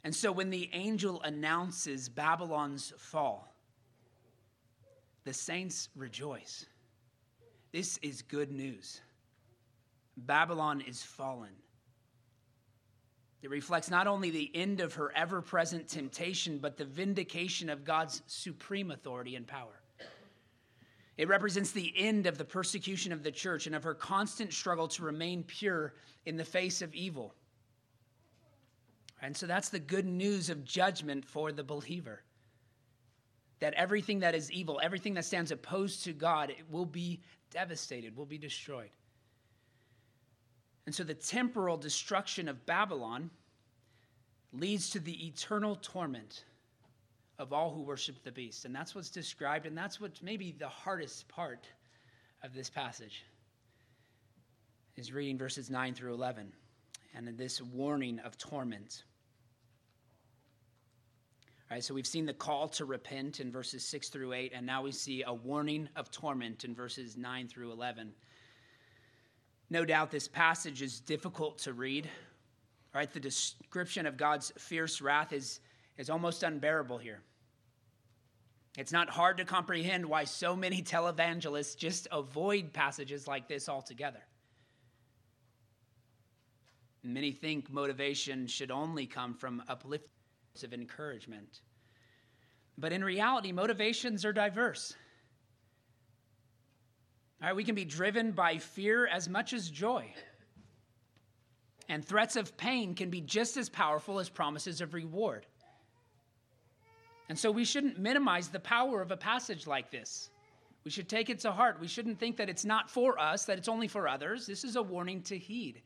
And 0.03 0.13
so 0.13 0.31
when 0.31 0.49
the 0.49 0.69
angel 0.73 1.21
announces 1.21 2.09
Babylon's 2.09 2.93
fall, 2.97 3.53
the 5.23 5.33
saints 5.33 5.89
rejoice. 5.95 6.65
This 7.71 7.97
is 8.01 8.21
good 8.21 8.51
news. 8.51 9.01
Babylon 10.17 10.81
is 10.81 11.01
fallen. 11.01 11.51
It 13.41 13.49
reflects 13.49 13.89
not 13.89 14.07
only 14.07 14.29
the 14.29 14.51
end 14.53 14.79
of 14.79 14.93
her 14.93 15.11
ever 15.15 15.41
present 15.41 15.87
temptation, 15.87 16.59
but 16.59 16.77
the 16.77 16.85
vindication 16.85 17.69
of 17.69 17.83
God's 17.83 18.21
supreme 18.27 18.91
authority 18.91 19.35
and 19.35 19.47
power. 19.47 19.81
It 21.17 21.27
represents 21.27 21.71
the 21.71 21.93
end 21.95 22.25
of 22.25 22.37
the 22.37 22.45
persecution 22.45 23.11
of 23.11 23.21
the 23.21 23.31
church 23.31 23.67
and 23.67 23.75
of 23.75 23.83
her 23.83 23.93
constant 23.93 24.51
struggle 24.51 24.87
to 24.89 25.03
remain 25.03 25.43
pure 25.43 25.93
in 26.25 26.37
the 26.37 26.45
face 26.45 26.81
of 26.81 26.93
evil. 26.93 27.35
And 29.23 29.35
so 29.35 29.47
that's 29.47 29.69
the 29.69 29.79
good 29.79 30.05
news 30.05 30.49
of 30.49 30.65
judgment 30.65 31.23
for 31.23 31.53
the 31.53 31.63
believer. 31.63 32.21
That 33.61 33.73
everything 33.75 34.19
that 34.19 34.35
is 34.35 34.51
evil, 34.51 34.81
everything 34.83 35.13
that 35.13 35.23
stands 35.23 35.49
opposed 35.49 36.03
to 36.03 36.11
God, 36.11 36.49
it 36.49 36.65
will 36.69 36.85
be 36.85 37.21
devastated, 37.49 38.17
will 38.17 38.25
be 38.25 38.37
destroyed. 38.37 38.89
And 40.85 40.93
so 40.93 41.05
the 41.05 41.13
temporal 41.13 41.77
destruction 41.77 42.49
of 42.49 42.65
Babylon 42.65 43.29
leads 44.51 44.89
to 44.89 44.99
the 44.99 45.25
eternal 45.25 45.77
torment 45.77 46.43
of 47.39 47.53
all 47.53 47.73
who 47.73 47.81
worship 47.81 48.21
the 48.25 48.31
beast. 48.31 48.65
And 48.65 48.75
that's 48.75 48.93
what's 48.93 49.09
described, 49.09 49.65
and 49.65 49.77
that's 49.77 50.01
what 50.01 50.21
maybe 50.21 50.51
the 50.51 50.67
hardest 50.67 51.29
part 51.29 51.65
of 52.43 52.53
this 52.53 52.69
passage 52.69 53.23
is 54.97 55.13
reading 55.13 55.37
verses 55.37 55.69
9 55.69 55.93
through 55.93 56.13
11 56.13 56.51
and 57.15 57.37
this 57.37 57.61
warning 57.61 58.19
of 58.19 58.37
torment. 58.37 59.03
Right, 61.71 61.83
so 61.83 61.93
we've 61.93 62.05
seen 62.05 62.25
the 62.25 62.33
call 62.33 62.67
to 62.69 62.85
repent 62.85 63.39
in 63.39 63.51
verses 63.51 63.83
6 63.85 64.09
through 64.09 64.33
8, 64.33 64.51
and 64.53 64.65
now 64.65 64.83
we 64.83 64.91
see 64.91 65.23
a 65.23 65.33
warning 65.33 65.89
of 65.95 66.11
torment 66.11 66.65
in 66.65 66.75
verses 66.75 67.17
9 67.17 67.47
through 67.47 67.71
11. 67.71 68.13
No 69.69 69.85
doubt 69.85 70.11
this 70.11 70.27
passage 70.27 70.81
is 70.81 70.99
difficult 70.99 71.57
to 71.59 71.73
read. 71.73 72.09
Right, 72.93 73.11
the 73.11 73.19
description 73.19 74.05
of 74.05 74.17
God's 74.17 74.51
fierce 74.57 75.01
wrath 75.01 75.33
is 75.33 75.59
is 75.97 76.09
almost 76.09 76.43
unbearable 76.43 76.97
here. 76.97 77.21
It's 78.77 78.91
not 78.91 79.09
hard 79.09 79.37
to 79.37 79.45
comprehend 79.45 80.05
why 80.05 80.23
so 80.23 80.55
many 80.55 80.81
televangelists 80.83 81.77
just 81.77 82.07
avoid 82.11 82.73
passages 82.73 83.27
like 83.27 83.47
this 83.47 83.69
altogether. 83.69 84.23
Many 87.03 87.31
think 87.31 87.71
motivation 87.71 88.47
should 88.47 88.71
only 88.71 89.05
come 89.05 89.33
from 89.33 89.61
uplifting 89.67 90.09
of 90.61 90.73
encouragement. 90.73 91.61
But 92.77 92.93
in 92.93 93.03
reality, 93.03 93.51
motivations 93.51 94.23
are 94.25 94.33
diverse. 94.33 94.93
All 97.41 97.47
right, 97.47 97.55
we 97.55 97.63
can 97.63 97.75
be 97.75 97.85
driven 97.85 98.31
by 98.31 98.59
fear 98.59 99.07
as 99.07 99.27
much 99.27 99.53
as 99.53 99.69
joy. 99.69 100.13
And 101.89 102.05
threats 102.05 102.35
of 102.35 102.55
pain 102.55 102.93
can 102.93 103.09
be 103.09 103.21
just 103.21 103.57
as 103.57 103.67
powerful 103.67 104.19
as 104.19 104.29
promises 104.29 104.79
of 104.79 104.93
reward. 104.93 105.45
And 107.29 107.37
so 107.37 107.51
we 107.51 107.65
shouldn't 107.65 107.99
minimize 107.99 108.49
the 108.49 108.59
power 108.59 109.01
of 109.01 109.11
a 109.11 109.17
passage 109.17 109.65
like 109.65 109.89
this. 109.91 110.29
We 110.83 110.91
should 110.91 111.09
take 111.09 111.29
it 111.29 111.39
to 111.39 111.51
heart. 111.51 111.79
We 111.79 111.87
shouldn't 111.87 112.19
think 112.19 112.37
that 112.37 112.49
it's 112.49 112.65
not 112.65 112.89
for 112.89 113.19
us, 113.19 113.45
that 113.45 113.57
it's 113.57 113.69
only 113.69 113.87
for 113.87 114.07
others. 114.07 114.45
This 114.45 114.63
is 114.63 114.75
a 114.75 114.83
warning 114.83 115.21
to 115.23 115.37
heed. 115.37 115.81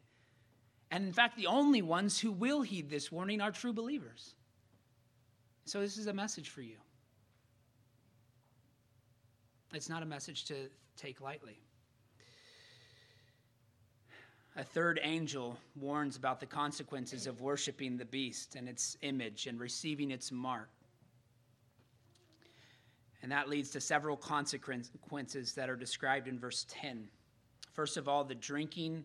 And 0.92 1.06
in 1.06 1.14
fact, 1.14 1.38
the 1.38 1.48
only 1.48 1.82
ones 1.82 2.20
who 2.20 2.32
will 2.32 2.62
heed 2.62 2.90
this 2.90 3.12
warning 3.12 3.42
are 3.42 3.52
true 3.52 3.74
believers. 3.74 4.36
So 5.68 5.82
this 5.82 5.98
is 5.98 6.08
a 6.08 6.14
message 6.14 6.50
for 6.50 6.62
you. 6.62 6.78
It's 9.74 9.90
not 9.90 10.02
a 10.02 10.06
message 10.06 10.46
to 10.46 10.70
take 10.96 11.20
lightly. 11.20 11.60
A 14.56 14.64
third 14.64 14.98
angel 15.04 15.58
warns 15.76 16.16
about 16.16 16.40
the 16.40 16.46
consequences 16.46 17.28
of 17.28 17.42
worshiping 17.42 17.98
the 17.98 18.06
beast 18.06 18.56
and 18.56 18.70
its 18.70 18.96
image 19.02 19.46
and 19.46 19.60
receiving 19.60 20.10
its 20.10 20.32
mark. 20.32 20.70
And 23.22 23.30
that 23.34 23.50
leads 23.50 23.70
to 23.72 23.82
several 23.82 24.16
consequences 24.16 25.54
that 25.54 25.70
are 25.70 25.76
described 25.76 26.30
in 26.30 26.40
verse 26.40 26.66
10. 26.70 27.10
First 27.74 27.98
of 27.98 28.08
all, 28.08 28.24
the 28.24 28.36
drinking 28.36 29.04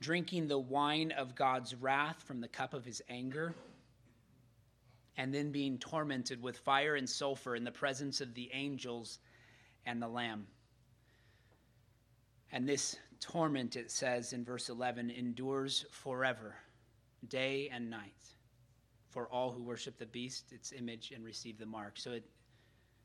drinking 0.00 0.48
the 0.48 0.58
wine 0.58 1.12
of 1.12 1.34
God's 1.34 1.74
wrath 1.74 2.22
from 2.22 2.40
the 2.40 2.48
cup 2.48 2.72
of 2.72 2.86
his 2.86 3.02
anger, 3.10 3.54
and 5.16 5.34
then 5.34 5.52
being 5.52 5.78
tormented 5.78 6.42
with 6.42 6.56
fire 6.58 6.94
and 6.94 7.08
sulfur 7.08 7.56
in 7.56 7.64
the 7.64 7.70
presence 7.70 8.20
of 8.20 8.34
the 8.34 8.50
angels 8.52 9.18
and 9.86 10.00
the 10.00 10.08
Lamb. 10.08 10.46
And 12.52 12.68
this 12.68 12.96
torment, 13.20 13.76
it 13.76 13.90
says 13.90 14.32
in 14.32 14.44
verse 14.44 14.68
11, 14.68 15.10
endures 15.10 15.84
forever, 15.90 16.56
day 17.28 17.68
and 17.72 17.90
night, 17.90 18.14
for 19.10 19.28
all 19.28 19.52
who 19.52 19.62
worship 19.62 19.98
the 19.98 20.06
beast, 20.06 20.52
its 20.52 20.72
image, 20.72 21.12
and 21.14 21.24
receive 21.24 21.58
the 21.58 21.66
mark. 21.66 21.92
So 21.96 22.12
it 22.12 22.24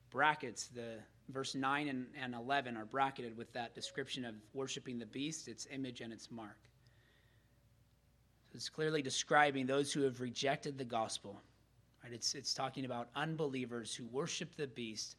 brackets 0.10 0.68
the 0.68 1.00
verse 1.30 1.56
9 1.56 1.88
and, 1.88 2.08
and 2.20 2.34
11 2.34 2.78
are 2.78 2.86
bracketed 2.86 3.38
with 3.38 3.52
that 3.54 3.76
description 3.76 4.26
of 4.26 4.36
worshiping 4.54 4.98
the 4.98 5.06
beast, 5.06 5.48
its 5.48 5.68
image, 5.72 6.02
and 6.02 6.14
its 6.14 6.32
mark. 6.32 6.58
So 8.52 8.56
It's 8.56 8.70
clearly 8.70 9.02
describing 9.02 9.66
those 9.66 9.92
who 9.92 10.02
have 10.02 10.22
rejected 10.22 10.78
the 10.78 10.86
gospel. 10.86 11.42
Right? 12.06 12.14
It's, 12.14 12.36
it's 12.36 12.54
talking 12.54 12.86
about 12.86 13.10
unbelievers 13.16 13.96
who 13.96 14.06
worship 14.06 14.56
the 14.56 14.68
beast, 14.68 15.16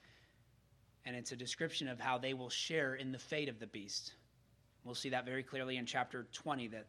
and 1.05 1.16
it's 1.16 1.33
a 1.33 1.37
description 1.37 1.88
of 1.88 1.99
how 1.99 2.16
they 2.16 2.33
will 2.33 2.49
share 2.49 2.94
in 2.94 3.11
the 3.11 3.18
fate 3.18 3.49
of 3.49 3.59
the 3.59 3.66
beast. 3.66 4.12
We'll 4.85 4.94
see 4.94 5.09
that 5.09 5.25
very 5.25 5.42
clearly 5.42 5.79
in 5.79 5.87
chapter 5.87 6.29
20 6.33 6.68
that, 6.68 6.87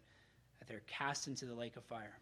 that 0.59 0.67
they're 0.67 0.83
cast 0.85 1.25
into 1.27 1.47
the 1.47 1.55
lake 1.55 1.77
of 1.77 1.83
fire. 1.83 2.19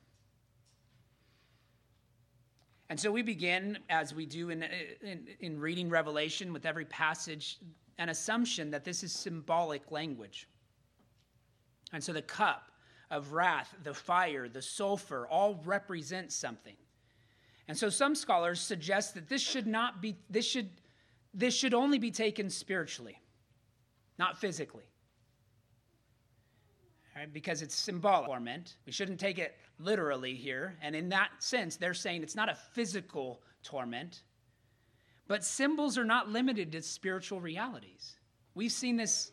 And 2.89 2.97
so 2.97 3.11
we 3.11 3.21
begin, 3.21 3.77
as 3.89 4.15
we 4.15 4.25
do 4.25 4.51
in, 4.51 4.63
in, 5.01 5.27
in, 5.41 5.59
reading 5.59 5.89
Revelation, 5.89 6.53
with 6.53 6.65
every 6.65 6.85
passage, 6.85 7.59
an 7.97 8.07
assumption 8.07 8.71
that 8.71 8.85
this 8.85 9.03
is 9.03 9.11
symbolic 9.11 9.91
language. 9.91 10.47
And 11.91 12.01
so 12.01 12.13
the 12.13 12.21
cup 12.21 12.71
of 13.11 13.33
wrath, 13.33 13.75
the 13.83 13.93
fire, 13.93 14.47
the 14.47 14.61
sulfur, 14.61 15.27
all 15.27 15.61
represent 15.65 16.31
something. 16.31 16.77
And 17.67 17.77
so 17.77 17.89
some 17.89 18.15
scholars 18.15 18.59
suggest 18.59 19.15
that 19.15 19.27
this 19.27 19.41
should 19.41 19.67
not 19.67 20.01
be, 20.01 20.15
this 20.29 20.45
should, 20.45 20.69
this 21.33 21.53
should 21.53 21.73
only 21.73 21.97
be 21.97 22.11
taken 22.11 22.49
spiritually, 22.49 23.19
not 24.19 24.37
physically. 24.37 24.83
Right? 27.15 27.31
Because 27.31 27.61
it's 27.61 27.75
symbolic 27.75 28.27
torment. 28.27 28.75
We 28.85 28.91
shouldn't 28.91 29.19
take 29.19 29.39
it 29.39 29.55
literally 29.79 30.35
here. 30.35 30.75
And 30.81 30.95
in 30.95 31.09
that 31.09 31.29
sense, 31.39 31.77
they're 31.77 31.93
saying 31.93 32.23
it's 32.23 32.35
not 32.35 32.49
a 32.49 32.55
physical 32.73 33.41
torment. 33.63 34.23
But 35.27 35.43
symbols 35.43 35.97
are 35.97 36.05
not 36.05 36.29
limited 36.29 36.73
to 36.73 36.81
spiritual 36.81 37.39
realities. 37.39 38.17
We've 38.53 38.71
seen 38.71 38.95
this 38.97 39.31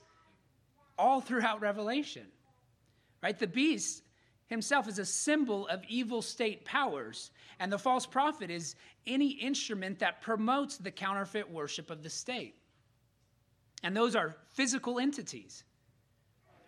all 0.96 1.20
throughout 1.20 1.60
Revelation. 1.60 2.28
Right? 3.22 3.38
The 3.38 3.46
beast 3.46 4.04
himself 4.52 4.86
is 4.86 4.98
a 4.98 5.04
symbol 5.04 5.66
of 5.68 5.82
evil 5.88 6.22
state 6.22 6.64
powers, 6.64 7.30
and 7.58 7.72
the 7.72 7.78
false 7.78 8.06
prophet 8.06 8.50
is 8.50 8.76
any 9.06 9.30
instrument 9.30 9.98
that 9.98 10.20
promotes 10.20 10.76
the 10.76 10.90
counterfeit 10.90 11.50
worship 11.50 11.90
of 11.90 12.02
the 12.02 12.10
state. 12.10 12.54
And 13.82 13.96
those 13.96 14.14
are 14.14 14.36
physical 14.52 15.00
entities. 15.00 15.64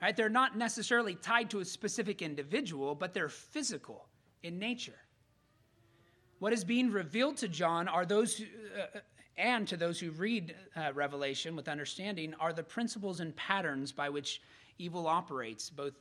Right? 0.02 0.16
They're 0.16 0.28
not 0.28 0.56
necessarily 0.58 1.14
tied 1.14 1.50
to 1.50 1.60
a 1.60 1.64
specific 1.64 2.22
individual, 2.22 2.94
but 2.94 3.14
they're 3.14 3.28
physical 3.28 4.08
in 4.42 4.58
nature. 4.58 4.98
What 6.40 6.52
is 6.52 6.64
being 6.64 6.90
revealed 6.90 7.36
to 7.38 7.48
John 7.48 7.88
are 7.88 8.04
those 8.04 8.36
who, 8.36 8.44
uh, 8.78 8.98
and 9.36 9.66
to 9.68 9.76
those 9.76 9.98
who 10.00 10.10
read 10.10 10.54
uh, 10.76 10.92
Revelation 10.92 11.56
with 11.56 11.68
understanding 11.68 12.34
are 12.40 12.52
the 12.52 12.62
principles 12.62 13.20
and 13.20 13.34
patterns 13.36 13.92
by 13.92 14.08
which 14.08 14.42
evil 14.78 15.06
operates, 15.06 15.70
both 15.70 15.94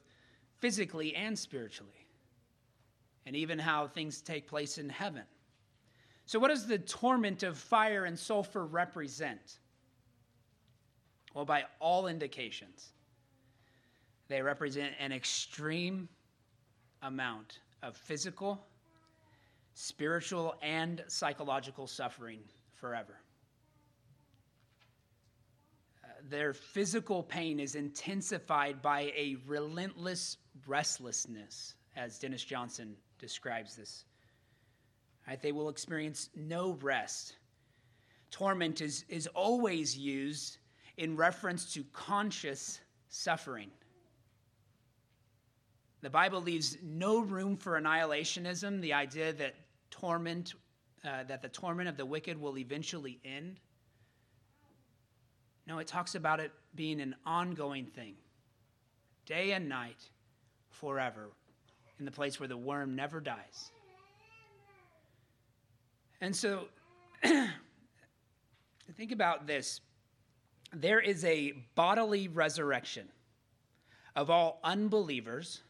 physically 0.64 1.14
and 1.14 1.38
spiritually, 1.38 2.08
and 3.26 3.36
even 3.36 3.60
how 3.60 3.86
things 3.86 4.22
take 4.22 4.48
place 4.48 4.78
in 4.78 4.88
heaven. 4.88 5.24
So, 6.26 6.40
what 6.40 6.48
does 6.48 6.66
the 6.66 6.78
torment 6.78 7.44
of 7.44 7.58
fire 7.58 8.06
and 8.06 8.18
sulfur 8.18 8.66
represent? 8.66 9.60
Well, 11.34 11.44
by 11.44 11.66
all 11.82 12.08
indications, 12.08 12.94
they 14.30 14.42
represent 14.42 14.94
an 15.02 15.12
extreme 15.12 16.08
amount 17.02 17.60
of 17.82 17.98
physical, 17.98 18.66
spiritual, 19.74 20.56
and 20.62 21.04
psychological 21.08 21.88
suffering 21.88 22.40
forever 22.72 23.18
uh, 26.06 26.08
their 26.30 26.54
physical 26.54 27.22
pain 27.22 27.60
is 27.60 27.76
intensified 27.76 28.82
by 28.82 29.12
a 29.18 29.36
relentless 29.46 30.38
restlessness, 30.68 31.76
as 31.96 32.20
Dennis 32.20 32.44
Johnson 32.44 32.96
describes 33.20 33.76
this. 33.76 34.06
Right? 35.28 35.42
They 35.42 35.52
will 35.52 35.70
experience 35.70 36.30
no 36.36 36.78
rest. 36.82 37.38
Torment 38.32 38.82
is, 38.82 39.06
is 39.10 39.28
always 39.28 39.98
used 39.98 40.58
in 40.98 41.16
reference 41.16 41.74
to 41.74 41.84
conscious 41.94 42.80
suffering. 43.10 43.70
The 46.02 46.10
Bible 46.10 46.42
leaves 46.42 46.78
no 46.84 47.22
room 47.22 47.56
for 47.56 47.80
annihilationism, 47.80 48.82
the 48.82 48.94
idea 48.94 49.32
that 49.34 49.56
torment, 49.90 50.54
uh, 51.06 51.24
that 51.24 51.42
the 51.42 51.48
torment 51.48 51.88
of 51.88 51.96
the 51.96 52.06
wicked 52.06 52.40
will 52.40 52.58
eventually 52.58 53.20
end. 53.24 53.60
No, 55.66 55.80
it 55.80 55.88
talks 55.88 56.16
about 56.16 56.42
it 56.42 56.52
being 56.76 57.00
an 57.00 57.16
ongoing 57.26 57.86
thing, 57.86 58.16
day 59.26 59.52
and 59.52 59.70
night, 59.70 60.10
forever, 60.74 61.30
in 62.00 62.06
the 62.06 62.12
place 62.12 62.40
where 62.40 62.50
the 62.50 62.58
worm 62.58 62.96
never 62.96 63.20
dies. 63.20 63.72
And 66.22 66.36
so, 66.36 66.66
think 67.24 69.12
about 69.12 69.48
this 69.48 69.82
there 70.76 71.00
is 71.00 71.24
a 71.24 71.54
bodily 71.76 72.28
resurrection 72.28 73.08
of 74.16 74.30
all 74.30 74.60
unbelievers 74.64 75.62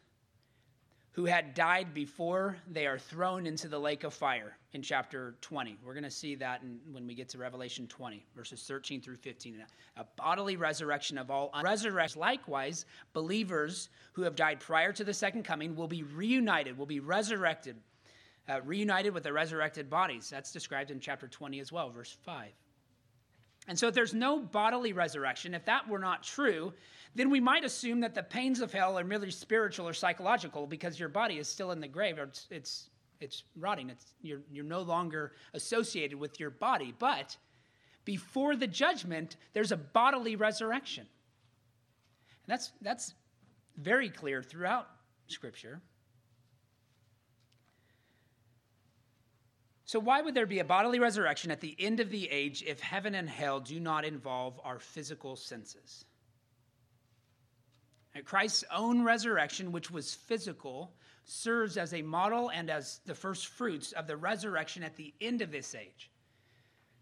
who 1.13 1.26
had 1.26 1.54
died 1.54 1.93
before 1.93 2.58
they 2.71 2.88
are 2.88 2.97
thrown 2.97 3.45
into 3.45 3.67
the 3.67 3.80
lake 3.80 4.04
of 4.04 4.13
fire 4.13 4.58
in 4.73 4.82
chapter 4.82 5.36
20. 5.41 5.78
We're 5.86 5.93
going 5.93 6.04
to 6.04 6.12
see 6.12 6.34
that 6.36 6.63
in, 6.63 6.80
when 6.91 7.06
we 7.06 7.13
get 7.13 7.30
to 7.30 7.38
Revelation 7.38 7.86
20, 7.88 8.26
verses 8.36 8.63
13 8.67 8.99
through 8.99 9.17
15. 9.17 9.63
A 9.97 10.06
bodily 10.17 10.56
resurrection 10.56 11.19
of 11.19 11.30
all 11.30 11.52
resurrections. 11.63 12.17
Likewise, 12.17 12.86
believers 13.13 13.89
who 14.13 14.23
have 14.23 14.36
died 14.36 14.60
prior 14.60 14.91
to 14.91 15.04
the 15.04 15.13
second 15.13 15.43
coming 15.43 15.76
will 15.76 15.88
be 15.88 16.02
reunited, 16.02 16.76
will 16.76 16.88
be 16.88 16.99
resurrected, 16.99 17.76
uh, 18.49 18.60
reunited 18.65 19.13
with 19.13 19.21
their 19.21 19.34
resurrected 19.34 19.91
bodies. 19.91 20.32
That's 20.32 20.52
described 20.52 20.89
in 20.89 20.99
chapter 20.99 21.28
20 21.28 21.60
as 21.60 21.71
well, 21.71 21.91
verse 21.91 22.17
5. 22.26 22.49
And 23.67 23.80
so, 23.80 23.88
if 23.88 23.93
there's 23.93 24.13
no 24.13 24.39
bodily 24.39 24.93
resurrection, 24.93 25.54
if 25.54 25.65
that 25.65 25.88
were 25.88 25.99
not 25.99 26.23
true, 26.23 26.73
then 27.15 27.30
we 27.30 27.39
might 27.39 27.63
assume 27.63 28.02
that 28.02 28.15
the 28.15 28.23
pains 28.23 28.60
of 28.60 28.73
hell 28.73 28.97
are 28.97 29.04
merely 29.04 29.32
spiritual 29.32 29.88
or 29.88 29.93
psychological 29.93 30.67
because 30.67 30.99
your 30.99 31.10
body 31.10 31.38
is 31.38 31.47
still 31.47 31.71
in 31.71 31.80
the 31.80 31.88
grave 31.88 32.17
or 32.17 32.23
it's, 32.23 32.47
it's, 32.49 32.89
it's 33.19 33.43
rotting. 33.56 33.89
It's, 33.89 34.13
you're, 34.21 34.41
you're 34.52 34.65
no 34.65 34.82
longer 34.82 35.34
associated 35.54 36.19
with 36.19 36.39
your 36.39 36.49
body. 36.49 36.93
But 36.97 37.38
before 38.04 38.56
the 38.56 38.67
judgment, 38.67 39.38
there's 39.54 39.71
a 39.71 39.78
bodily 39.78 40.36
resurrection. 40.36 41.06
And 42.45 42.52
that's, 42.52 42.71
that's 42.82 43.13
very 43.78 44.10
clear 44.10 44.43
throughout 44.43 44.88
Scripture. 45.28 45.82
So, 49.86 50.00
why 50.00 50.22
would 50.22 50.34
there 50.34 50.46
be 50.46 50.60
a 50.60 50.65
bodily 50.65 51.00
resurrection 51.00 51.52
at 51.52 51.60
the 51.60 51.76
end 51.78 52.00
of 52.00 52.10
the 52.10 52.30
age 52.30 52.63
if 52.65 52.80
heaven 52.80 53.15
and 53.15 53.30
hell 53.30 53.60
do 53.60 53.80
not 53.80 54.06
involve 54.06 54.60
our 54.63 54.80
physical 54.80 55.36
senses? 55.36 56.06
Christ's 58.26 58.63
own 58.72 59.04
resurrection, 59.04 59.72
which 59.72 59.89
was 59.89 60.13
physical, 60.13 60.93
serves 61.26 61.78
as 61.78 61.93
a 61.93 62.02
model 62.02 62.50
and 62.50 62.69
as 62.69 63.00
the 63.06 63.15
first 63.15 63.48
fruits 63.48 63.91
of 63.91 64.08
the 64.08 64.15
resurrection 64.15 64.84
at 64.84 64.96
the 64.96 65.13
end 65.19 65.41
of 65.41 65.52
this 65.52 65.74
age. 65.74 66.12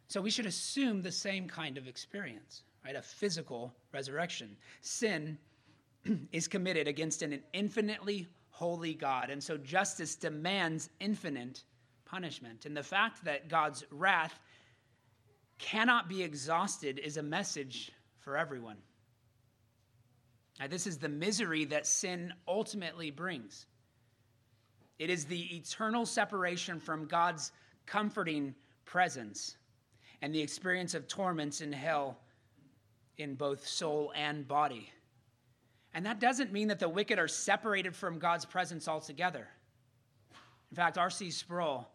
So 0.08 0.22
we 0.22 0.30
should 0.30 0.46
assume 0.46 1.02
the 1.02 1.12
same 1.12 1.48
kind 1.48 1.78
of 1.78 1.88
experience, 1.88 2.64
right? 2.84 2.96
A 2.96 3.02
physical 3.02 3.74
resurrection. 3.94 4.56
Sin 4.82 5.38
is 6.32 6.48
committed 6.48 6.88
against 6.88 7.22
an 7.22 7.42
infinitely 7.54 8.28
holy 8.50 8.94
God, 8.94 9.30
and 9.30 9.44
so 9.44 9.58
justice 9.58 10.16
demands 10.16 10.90
infinite 11.00 11.64
punishment. 12.12 12.66
And 12.66 12.76
the 12.76 12.84
fact 12.84 13.24
that 13.24 13.48
God's 13.48 13.86
wrath 13.90 14.38
cannot 15.58 16.10
be 16.10 16.22
exhausted 16.22 17.00
is 17.00 17.16
a 17.18 17.24
message 17.24 17.92
for 18.20 18.38
everyone. 18.38 18.78
Now, 20.60 20.68
this 20.68 20.86
is 20.86 20.98
the 20.98 21.10
misery 21.10 21.66
that 21.66 21.88
sin 21.88 22.34
ultimately 22.48 23.12
brings. 23.12 23.66
It 25.00 25.10
is 25.10 25.26
the 25.26 25.56
eternal 25.56 26.06
separation 26.06 26.80
from 26.80 27.08
God's 27.08 27.52
comforting 27.86 28.54
presence. 28.86 29.56
and 30.22 30.34
the 30.34 30.42
experience 30.42 30.94
of 30.94 31.08
torments 31.08 31.62
in 31.62 31.74
hell 31.74 32.20
in 33.18 33.36
both 33.36 33.68
soul 33.68 34.12
and 34.16 34.48
body. 34.48 34.92
And 35.94 36.06
that 36.06 36.20
doesn't 36.20 36.54
mean 36.54 36.68
that 36.70 36.80
the 36.80 36.90
wicked 36.90 37.20
are 37.20 37.28
separated 37.28 37.96
from 37.96 38.20
God's 38.20 38.46
presence 38.46 38.88
altogether. 38.88 39.48
In 40.70 40.76
fact, 40.76 40.98
R.C. 40.98 41.32
Sproul 41.32 41.88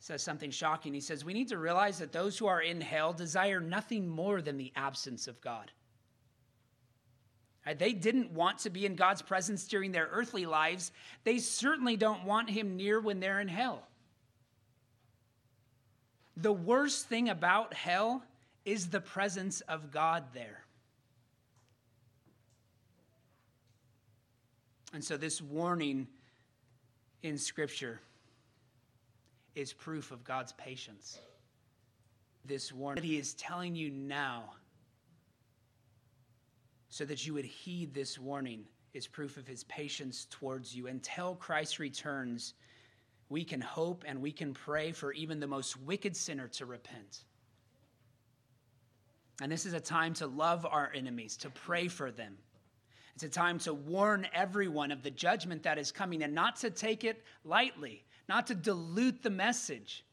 says 0.00 0.22
something 0.22 0.50
shocking. 0.50 0.94
He 0.94 1.00
says, 1.00 1.24
We 1.24 1.34
need 1.34 1.48
to 1.48 1.58
realize 1.58 1.98
that 1.98 2.12
those 2.12 2.38
who 2.38 2.46
are 2.46 2.60
in 2.60 2.80
hell 2.80 3.12
desire 3.12 3.60
nothing 3.60 4.08
more 4.08 4.40
than 4.40 4.56
the 4.56 4.72
absence 4.76 5.26
of 5.26 5.40
God. 5.40 5.72
Uh, 7.66 7.74
they 7.76 7.92
didn't 7.92 8.30
want 8.32 8.58
to 8.58 8.70
be 8.70 8.86
in 8.86 8.94
God's 8.94 9.22
presence 9.22 9.66
during 9.66 9.92
their 9.92 10.08
earthly 10.10 10.46
lives. 10.46 10.92
They 11.24 11.38
certainly 11.38 11.96
don't 11.96 12.24
want 12.24 12.48
Him 12.48 12.76
near 12.76 13.00
when 13.00 13.20
they're 13.20 13.40
in 13.40 13.48
hell. 13.48 13.82
The 16.36 16.52
worst 16.52 17.08
thing 17.08 17.28
about 17.28 17.74
hell 17.74 18.22
is 18.64 18.88
the 18.88 19.00
presence 19.00 19.60
of 19.62 19.90
God 19.90 20.24
there. 20.32 20.64
And 24.94 25.04
so, 25.04 25.16
this 25.16 25.42
warning 25.42 26.06
in 27.22 27.36
Scripture 27.36 28.00
is 29.58 29.72
proof 29.72 30.10
of 30.12 30.24
God's 30.24 30.52
patience. 30.52 31.18
This 32.44 32.72
warning 32.72 33.02
that 33.02 33.06
He 33.06 33.18
is 33.18 33.34
telling 33.34 33.74
you 33.74 33.90
now 33.90 34.50
so 36.88 37.04
that 37.04 37.26
you 37.26 37.34
would 37.34 37.44
heed 37.44 37.92
this 37.92 38.18
warning 38.18 38.64
is 38.94 39.06
proof 39.06 39.36
of 39.36 39.46
his 39.46 39.64
patience 39.64 40.26
towards 40.30 40.74
you. 40.74 40.86
Until 40.86 41.34
Christ 41.34 41.78
returns, 41.78 42.54
we 43.28 43.44
can 43.44 43.60
hope 43.60 44.04
and 44.06 44.20
we 44.22 44.32
can 44.32 44.54
pray 44.54 44.92
for 44.92 45.12
even 45.12 45.38
the 45.38 45.46
most 45.46 45.80
wicked 45.82 46.16
sinner 46.16 46.48
to 46.48 46.66
repent. 46.66 47.24
And 49.42 49.52
this 49.52 49.66
is 49.66 49.74
a 49.74 49.80
time 49.80 50.14
to 50.14 50.26
love 50.26 50.66
our 50.66 50.90
enemies, 50.94 51.36
to 51.38 51.50
pray 51.50 51.88
for 51.88 52.10
them. 52.10 52.36
It's 53.14 53.24
a 53.24 53.28
time 53.28 53.58
to 53.60 53.74
warn 53.74 54.26
everyone 54.32 54.90
of 54.90 55.02
the 55.02 55.10
judgment 55.10 55.62
that 55.64 55.78
is 55.78 55.92
coming 55.92 56.22
and 56.22 56.34
not 56.34 56.56
to 56.56 56.70
take 56.70 57.04
it 57.04 57.24
lightly, 57.44 58.04
not 58.28 58.46
to 58.48 58.54
dilute 58.54 59.22
the 59.22 59.30
message, 59.30 60.04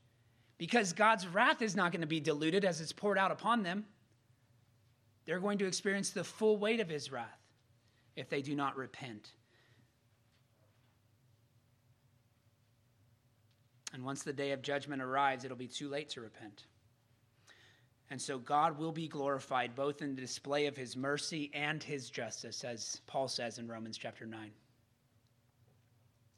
because 0.58 0.94
God's 0.94 1.28
wrath 1.28 1.62
is 1.62 1.76
not 1.76 1.92
going 1.92 2.02
to 2.02 2.08
be 2.08 2.20
diluted 2.20 2.64
as 2.64 2.80
it's 2.80 2.94
poured 2.94 3.18
out 3.18 3.32
upon 3.32 3.64
them. 3.64 3.86
They're 5.26 5.40
going 5.40 5.58
to 5.58 5.66
experience 5.66 6.12
the 6.12 6.24
full 6.24 6.58
weight 6.58 6.80
of 6.80 6.88
his 6.88 7.12
wrath 7.12 7.42
if 8.16 8.30
they 8.30 8.42
do 8.42 8.56
not 8.56 8.78
repent. 8.78 9.32
And 13.94 14.04
once 14.04 14.24
the 14.24 14.34
day 14.34 14.52
of 14.52 14.62
judgment 14.62 15.02
arrives, 15.02 15.46
it'll 15.46 15.58
be 15.58 15.68
too 15.68 15.90
late 15.90 16.10
to 16.10 16.22
repent. 16.22 16.66
And 18.10 18.22
so 18.22 18.38
God 18.38 18.78
will 18.78 18.92
be 18.92 19.08
glorified 19.08 19.76
both 19.76 20.02
in 20.02 20.16
the 20.16 20.22
display 20.22 20.68
of 20.68 20.78
his 20.78 20.96
mercy 20.96 21.50
and 21.54 21.82
his 21.82 22.10
justice, 22.10 22.64
as 22.64 23.02
Paul 23.08 23.28
says 23.28 23.58
in 23.58 23.68
Romans 23.68 23.98
chapter 23.98 24.26
9. 24.26 24.52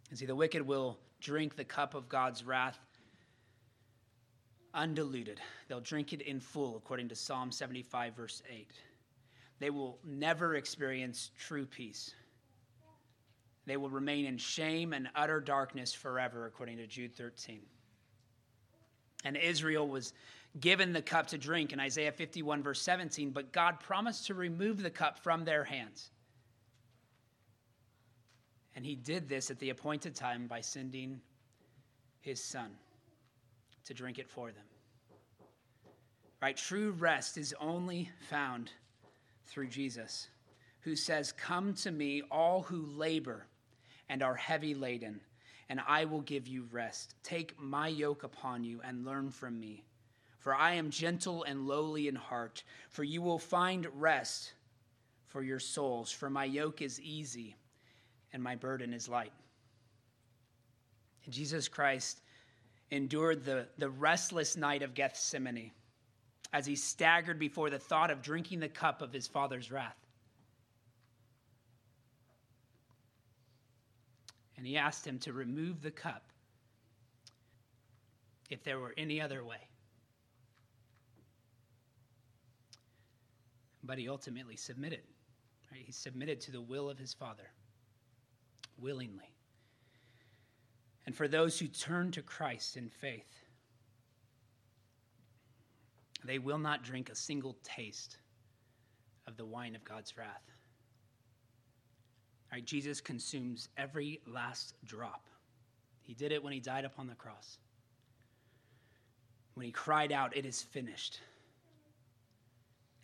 And 0.09 0.17
see, 0.17 0.25
the 0.25 0.35
wicked 0.35 0.61
will 0.61 0.97
drink 1.19 1.55
the 1.55 1.63
cup 1.63 1.93
of 1.93 2.09
God's 2.09 2.43
wrath 2.43 2.79
undiluted. 4.73 5.41
They'll 5.67 5.81
drink 5.81 6.13
it 6.13 6.21
in 6.21 6.39
full, 6.39 6.77
according 6.77 7.09
to 7.09 7.15
Psalm 7.15 7.51
75, 7.51 8.15
verse 8.15 8.43
8. 8.49 8.71
They 9.59 9.69
will 9.69 9.97
never 10.05 10.55
experience 10.55 11.31
true 11.37 11.65
peace. 11.65 12.13
They 13.65 13.75
will 13.75 13.89
remain 13.89 14.25
in 14.25 14.37
shame 14.37 14.93
and 14.93 15.09
utter 15.15 15.41
darkness 15.41 15.93
forever, 15.93 16.45
according 16.45 16.77
to 16.77 16.87
Jude 16.87 17.15
13. 17.15 17.61
And 19.25 19.35
Israel 19.35 19.87
was 19.87 20.13
given 20.59 20.93
the 20.93 21.01
cup 21.01 21.27
to 21.27 21.37
drink 21.37 21.73
in 21.73 21.79
Isaiah 21.79 22.11
51, 22.11 22.63
verse 22.63 22.81
17, 22.81 23.31
but 23.31 23.51
God 23.51 23.79
promised 23.79 24.27
to 24.27 24.35
remove 24.35 24.81
the 24.81 24.89
cup 24.89 25.19
from 25.19 25.43
their 25.43 25.63
hands. 25.63 26.11
And 28.77 28.85
he 28.85 28.93
did 28.93 29.27
this 29.27 29.49
at 29.49 29.57
the 29.57 29.71
appointed 29.71 30.13
time 30.13 30.45
by 30.45 30.61
sending 30.61 31.19
his 32.21 32.43
son 32.43 32.69
to 33.85 33.93
drink 33.95 34.19
it 34.19 34.29
for 34.29 34.51
them. 34.51 34.65
Right? 36.43 36.55
True 36.55 36.91
rest 36.91 37.39
is 37.39 37.55
only 37.59 38.11
found 38.29 38.69
through 39.47 39.69
Jesus, 39.69 40.27
who 40.81 40.95
says, 40.95 41.31
Come 41.31 41.73
to 41.73 41.89
me, 41.89 42.21
all 42.29 42.61
who 42.61 42.85
labor 42.85 43.47
and 44.09 44.21
are 44.21 44.35
heavy 44.35 44.75
laden, 44.75 45.21
and 45.69 45.81
I 45.87 46.05
will 46.05 46.21
give 46.21 46.47
you 46.47 46.67
rest. 46.71 47.15
Take 47.23 47.59
my 47.59 47.87
yoke 47.87 48.21
upon 48.21 48.63
you 48.63 48.81
and 48.83 49.03
learn 49.03 49.31
from 49.31 49.59
me. 49.59 49.85
For 50.37 50.53
I 50.53 50.73
am 50.73 50.91
gentle 50.91 51.41
and 51.45 51.67
lowly 51.67 52.07
in 52.07 52.15
heart, 52.15 52.63
for 52.89 53.03
you 53.03 53.23
will 53.23 53.39
find 53.39 53.87
rest 53.99 54.53
for 55.25 55.41
your 55.41 55.59
souls. 55.59 56.11
For 56.11 56.29
my 56.29 56.45
yoke 56.45 56.83
is 56.83 57.01
easy 57.01 57.55
and 58.33 58.43
my 58.43 58.55
burden 58.55 58.93
is 58.93 59.07
light. 59.07 59.33
And 61.25 61.33
Jesus 61.33 61.67
Christ 61.67 62.21
endured 62.91 63.43
the, 63.43 63.67
the 63.77 63.89
restless 63.89 64.55
night 64.55 64.81
of 64.81 64.93
Gethsemane 64.93 65.71
as 66.53 66.65
he 66.65 66.75
staggered 66.75 67.39
before 67.39 67.69
the 67.69 67.79
thought 67.79 68.11
of 68.11 68.21
drinking 68.21 68.59
the 68.59 68.69
cup 68.69 69.01
of 69.01 69.11
his 69.11 69.27
father's 69.27 69.71
wrath. 69.71 69.97
And 74.55 74.65
he 74.65 74.77
asked 74.77 75.05
him 75.05 75.19
to 75.19 75.33
remove 75.33 75.81
the 75.81 75.91
cup 75.91 76.23
if 78.49 78.63
there 78.63 78.79
were 78.79 78.93
any 78.97 79.21
other 79.21 79.43
way. 79.43 79.67
But 83.83 83.97
he 83.97 84.09
ultimately 84.09 84.55
submitted. 84.55 85.01
Right? 85.71 85.83
He 85.85 85.91
submitted 85.91 86.41
to 86.41 86.51
the 86.51 86.61
will 86.61 86.89
of 86.89 86.97
his 86.97 87.13
father 87.13 87.51
willingly. 88.79 89.33
And 91.05 91.15
for 91.15 91.27
those 91.27 91.57
who 91.57 91.67
turn 91.67 92.11
to 92.11 92.21
Christ 92.21 92.75
in 92.75 92.89
faith, 92.89 93.33
they 96.25 96.39
will 96.39 96.57
not 96.57 96.83
drink 96.83 97.09
a 97.09 97.15
single 97.15 97.55
taste 97.63 98.17
of 99.25 99.37
the 99.37 99.45
wine 99.45 99.75
of 99.75 99.83
God's 99.83 100.17
wrath. 100.17 100.43
All 102.51 102.57
right, 102.57 102.65
Jesus 102.65 103.01
consumes 103.01 103.69
every 103.77 104.21
last 104.25 104.73
drop. 104.85 105.27
He 106.01 106.13
did 106.13 106.31
it 106.31 106.43
when 106.43 106.53
he 106.53 106.59
died 106.59 106.85
upon 106.85 107.07
the 107.07 107.15
cross. 107.15 107.57
When 109.53 109.65
he 109.65 109.71
cried 109.71 110.11
out, 110.11 110.35
It 110.35 110.45
is 110.45 110.61
finished. 110.61 111.19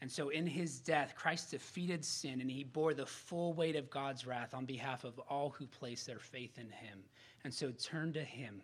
And 0.04 0.12
so, 0.12 0.28
in 0.28 0.46
his 0.46 0.82
death, 0.82 1.16
Christ 1.16 1.52
defeated 1.52 2.04
sin 2.04 2.42
and 2.42 2.52
he 2.52 2.66
bore 2.66 2.94
the 2.94 3.06
full 3.06 3.54
weight 3.54 3.78
of 3.78 3.90
God's 3.90 4.28
wrath 4.28 4.54
on 4.54 4.66
behalf 4.66 5.06
of 5.06 5.18
all 5.30 5.52
who 5.52 5.66
place 5.66 6.04
their 6.04 6.20
faith 6.20 6.58
in 6.58 6.70
him. 6.72 7.00
And 7.46 7.54
so, 7.54 7.72
turn 7.72 8.12
to 8.12 8.22
him 8.22 8.62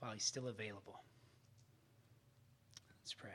while 0.00 0.10
he's 0.10 0.24
still 0.24 0.48
available. 0.48 1.04
Let's 3.00 3.14
pray. 3.14 3.30